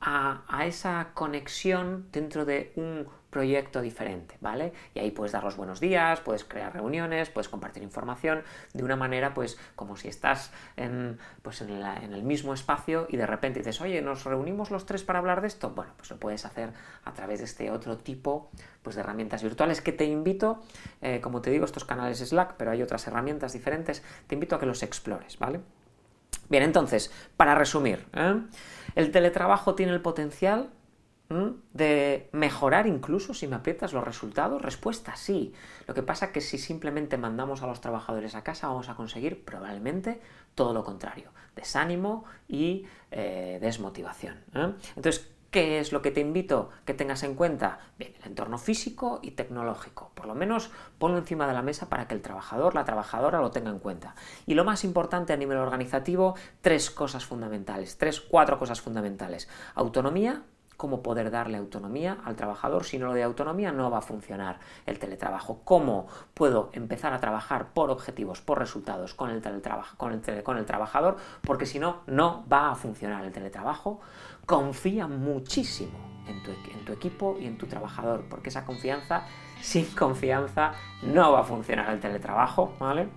a, 0.00 0.64
esa 0.66 1.10
conexión 1.14 2.06
dentro 2.10 2.44
de 2.44 2.72
un 2.76 3.06
proyecto 3.30 3.80
diferente, 3.80 4.36
¿vale? 4.40 4.72
Y 4.94 4.98
ahí 4.98 5.10
puedes 5.10 5.32
dar 5.32 5.44
los 5.44 5.56
buenos 5.56 5.80
días, 5.80 6.20
puedes 6.20 6.44
crear 6.44 6.72
reuniones, 6.72 7.30
puedes 7.30 7.48
compartir 7.48 7.82
información 7.82 8.42
de 8.74 8.84
una 8.84 8.96
manera, 8.96 9.32
pues, 9.32 9.58
como 9.76 9.96
si 9.96 10.08
estás 10.08 10.52
en, 10.76 11.18
pues, 11.42 11.62
en, 11.62 11.70
el 11.70 12.22
mismo 12.22 12.52
espacio 12.52 13.06
y 13.08 13.16
de 13.16 13.26
repente 13.26 13.60
dices, 13.60 13.80
oye, 13.80 14.02
¿nos 14.02 14.24
reunimos 14.24 14.70
los 14.70 14.84
tres 14.84 15.04
para 15.04 15.20
hablar 15.20 15.40
de 15.40 15.46
esto? 15.46 15.70
Bueno, 15.70 15.92
pues 15.96 16.10
lo 16.10 16.18
puedes 16.18 16.44
hacer 16.44 16.72
a 17.04 17.12
través 17.12 17.38
de 17.38 17.44
este 17.44 17.70
otro 17.70 17.96
tipo 17.96 18.50
pues, 18.82 18.96
de 18.96 19.02
herramientas 19.02 19.42
virtuales 19.42 19.80
que 19.80 19.92
te 19.92 20.04
invito, 20.04 20.62
eh, 21.00 21.20
como 21.20 21.40
te 21.40 21.50
digo, 21.50 21.64
estos 21.64 21.84
canales 21.84 22.18
Slack, 22.18 22.54
pero 22.56 22.72
hay 22.72 22.82
otras 22.82 23.06
herramientas 23.06 23.52
diferentes, 23.52 24.02
te 24.26 24.34
invito 24.34 24.56
a 24.56 24.60
que 24.60 24.66
los 24.66 24.82
explores, 24.82 25.38
¿vale? 25.38 25.60
Bien, 26.48 26.64
entonces, 26.64 27.12
para 27.36 27.54
resumir, 27.54 28.04
¿eh? 28.12 28.42
¿el 28.96 29.12
teletrabajo 29.12 29.76
tiene 29.76 29.92
el 29.92 30.00
potencial 30.00 30.70
de 31.72 32.28
mejorar 32.32 32.88
incluso 32.88 33.34
si 33.34 33.46
me 33.46 33.56
aprietas 33.56 33.92
los 33.92 34.04
resultados? 34.04 34.60
Respuesta 34.60 35.14
sí. 35.14 35.52
Lo 35.86 35.94
que 35.94 36.02
pasa 36.02 36.26
es 36.26 36.32
que 36.32 36.40
si 36.40 36.58
simplemente 36.58 37.16
mandamos 37.18 37.62
a 37.62 37.66
los 37.66 37.80
trabajadores 37.80 38.34
a 38.34 38.42
casa 38.42 38.66
vamos 38.66 38.88
a 38.88 38.96
conseguir 38.96 39.44
probablemente 39.44 40.20
todo 40.56 40.74
lo 40.74 40.82
contrario, 40.82 41.30
desánimo 41.54 42.24
y 42.48 42.84
eh, 43.12 43.58
desmotivación. 43.60 44.38
¿eh? 44.54 44.72
Entonces, 44.96 45.30
¿Qué 45.50 45.80
es 45.80 45.90
lo 45.90 46.00
que 46.00 46.12
te 46.12 46.20
invito 46.20 46.70
que 46.84 46.94
tengas 46.94 47.24
en 47.24 47.34
cuenta? 47.34 47.80
Bien, 47.98 48.14
el 48.20 48.28
entorno 48.28 48.56
físico 48.56 49.18
y 49.20 49.32
tecnológico. 49.32 50.12
Por 50.14 50.26
lo 50.26 50.36
menos 50.36 50.70
ponlo 50.96 51.18
encima 51.18 51.48
de 51.48 51.54
la 51.54 51.60
mesa 51.60 51.88
para 51.88 52.06
que 52.06 52.14
el 52.14 52.22
trabajador, 52.22 52.76
la 52.76 52.84
trabajadora 52.84 53.40
lo 53.40 53.50
tenga 53.50 53.70
en 53.70 53.80
cuenta. 53.80 54.14
Y 54.46 54.54
lo 54.54 54.64
más 54.64 54.84
importante 54.84 55.32
a 55.32 55.36
nivel 55.36 55.58
organizativo, 55.58 56.36
tres 56.60 56.92
cosas 56.92 57.24
fundamentales, 57.24 57.98
tres, 57.98 58.20
cuatro 58.20 58.60
cosas 58.60 58.80
fundamentales. 58.80 59.48
Autonomía, 59.74 60.44
cómo 60.80 61.02
poder 61.02 61.30
darle 61.30 61.58
autonomía 61.58 62.16
al 62.24 62.36
trabajador. 62.36 62.84
Si 62.84 62.96
no 62.96 63.04
lo 63.04 63.12
de 63.12 63.22
autonomía, 63.22 63.70
no 63.70 63.90
va 63.90 63.98
a 63.98 64.00
funcionar 64.00 64.60
el 64.86 64.98
teletrabajo. 64.98 65.60
¿Cómo 65.62 66.06
puedo 66.32 66.70
empezar 66.72 67.12
a 67.12 67.20
trabajar 67.20 67.74
por 67.74 67.90
objetivos, 67.90 68.40
por 68.40 68.58
resultados 68.58 69.12
con 69.12 69.28
el, 69.28 69.42
con 69.98 70.12
el, 70.14 70.42
con 70.42 70.56
el 70.56 70.64
trabajador? 70.64 71.18
Porque 71.42 71.66
si 71.66 71.78
no, 71.78 71.98
no 72.06 72.46
va 72.50 72.70
a 72.70 72.74
funcionar 72.76 73.26
el 73.26 73.30
teletrabajo. 73.30 74.00
Confía 74.46 75.06
muchísimo 75.06 75.98
en 76.26 76.42
tu, 76.42 76.50
en 76.50 76.82
tu 76.86 76.94
equipo 76.94 77.36
y 77.38 77.44
en 77.44 77.58
tu 77.58 77.66
trabajador, 77.66 78.24
porque 78.30 78.48
esa 78.48 78.64
confianza, 78.64 79.24
sin 79.60 79.84
confianza, 79.84 80.72
no 81.02 81.32
va 81.32 81.40
a 81.40 81.44
funcionar 81.44 81.90
el 81.90 82.00
teletrabajo, 82.00 82.72
¿vale? 82.80 83.10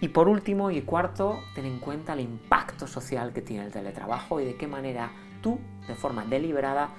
Y 0.00 0.06
por 0.06 0.28
último 0.28 0.70
y 0.70 0.82
cuarto, 0.82 1.40
ten 1.56 1.64
en 1.64 1.80
cuenta 1.80 2.12
el 2.12 2.20
impacto 2.20 2.86
social 2.86 3.32
que 3.32 3.42
tiene 3.42 3.64
el 3.64 3.72
teletrabajo 3.72 4.40
y 4.40 4.44
de 4.44 4.54
qué 4.54 4.68
manera 4.68 5.10
tú, 5.42 5.60
de 5.86 5.94
forma 5.94 6.24
deliberada, 6.24 6.90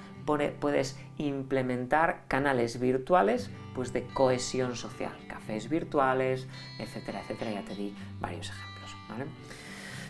puedes 0.60 0.98
implementar 1.16 2.24
canales 2.28 2.78
virtuales 2.80 3.50
pues 3.74 3.92
de 3.92 4.04
cohesión 4.06 4.76
social, 4.76 5.12
cafés 5.28 5.68
virtuales, 5.68 6.48
etcétera, 6.78 7.20
etcétera. 7.22 7.52
Ya 7.52 7.64
te 7.64 7.74
di 7.74 7.94
varios 8.20 8.50
ejemplos. 8.50 8.96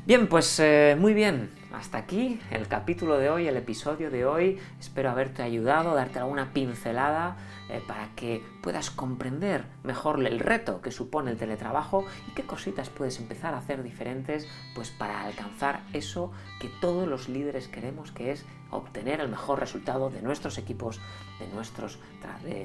Bien, 0.09 0.27
pues 0.27 0.59
eh, 0.59 0.97
muy 0.99 1.13
bien. 1.13 1.51
Hasta 1.71 1.99
aquí 1.99 2.41
el 2.51 2.67
capítulo 2.67 3.19
de 3.19 3.29
hoy, 3.29 3.47
el 3.47 3.59
episodio 3.59 4.11
de 4.11 4.25
hoy. 4.25 4.59
Espero 4.81 5.11
haberte 5.11 5.43
ayudado, 5.43 5.95
darte 5.95 6.19
alguna 6.19 6.55
pincelada 6.55 7.37
eh, 7.69 7.83
para 7.87 8.09
que 8.17 8.43
puedas 8.63 8.91
comprender 8.91 9.67
mejor 9.83 10.27
el 10.27 10.41
reto 10.41 10.81
que 10.81 10.93
supone 10.93 11.31
el 11.31 11.37
teletrabajo 11.37 12.07
y 12.27 12.31
qué 12.33 12.45
cositas 12.45 12.89
puedes 12.89 13.21
empezar 13.21 13.53
a 13.53 13.59
hacer 13.59 13.83
diferentes 13.83 14.49
pues 14.75 14.89
para 14.89 15.25
alcanzar 15.25 15.83
eso 15.93 16.33
que 16.59 16.71
todos 16.81 17.07
los 17.07 17.29
líderes 17.29 17.69
queremos, 17.69 18.11
que 18.11 18.33
es 18.33 18.47
obtener 18.71 19.21
el 19.21 19.29
mejor 19.29 19.61
resultado 19.61 20.09
de 20.09 20.23
nuestros 20.23 20.57
equipos, 20.57 21.03
de 21.39 21.49
nuestros 21.49 21.99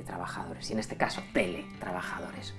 trabajadores 0.05 0.69
y 0.69 0.73
en 0.73 0.79
este 0.79 0.95
caso 0.95 1.21
teletrabajadores. 1.33 2.55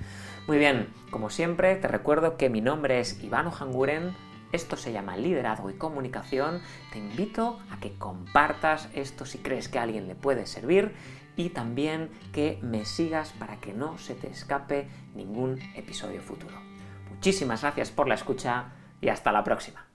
Muy 0.47 0.59
bien, 0.59 0.93
como 1.11 1.31
siempre 1.31 1.75
te 1.77 1.89
recuerdo 1.89 2.37
que 2.37 2.51
mi 2.51 2.61
nombre 2.61 3.01
es 3.01 3.25
Ivano 3.25 3.51
Hanguren 3.51 4.15
esto 4.55 4.77
se 4.77 4.93
llama 4.93 5.17
liderazgo 5.17 5.69
y 5.69 5.75
comunicación. 5.75 6.63
Te 6.93 6.99
invito 6.99 7.59
a 7.71 7.81
que 7.81 7.95
compartas 7.95 8.89
esto 8.95 9.27
si 9.27 9.39
crees 9.39 9.69
que 9.69 9.79
a 9.79 9.83
alguien 9.83 10.07
le 10.07 10.15
puede 10.15 10.47
servir 10.47 10.95
y 11.37 11.51
también 11.51 12.11
que 12.33 12.59
me 12.63 12.85
sigas 12.85 13.33
para 13.33 13.57
que 13.61 13.73
no 13.73 13.99
se 13.99 14.15
te 14.15 14.31
escape 14.31 14.89
ningún 15.15 15.59
episodio 15.75 16.23
futuro. 16.23 16.57
Muchísimas 17.11 17.63
gracias 17.63 17.91
por 17.91 18.07
la 18.07 18.15
escucha 18.15 18.73
y 19.01 19.09
hasta 19.09 19.33
la 19.33 19.43
próxima. 19.43 19.87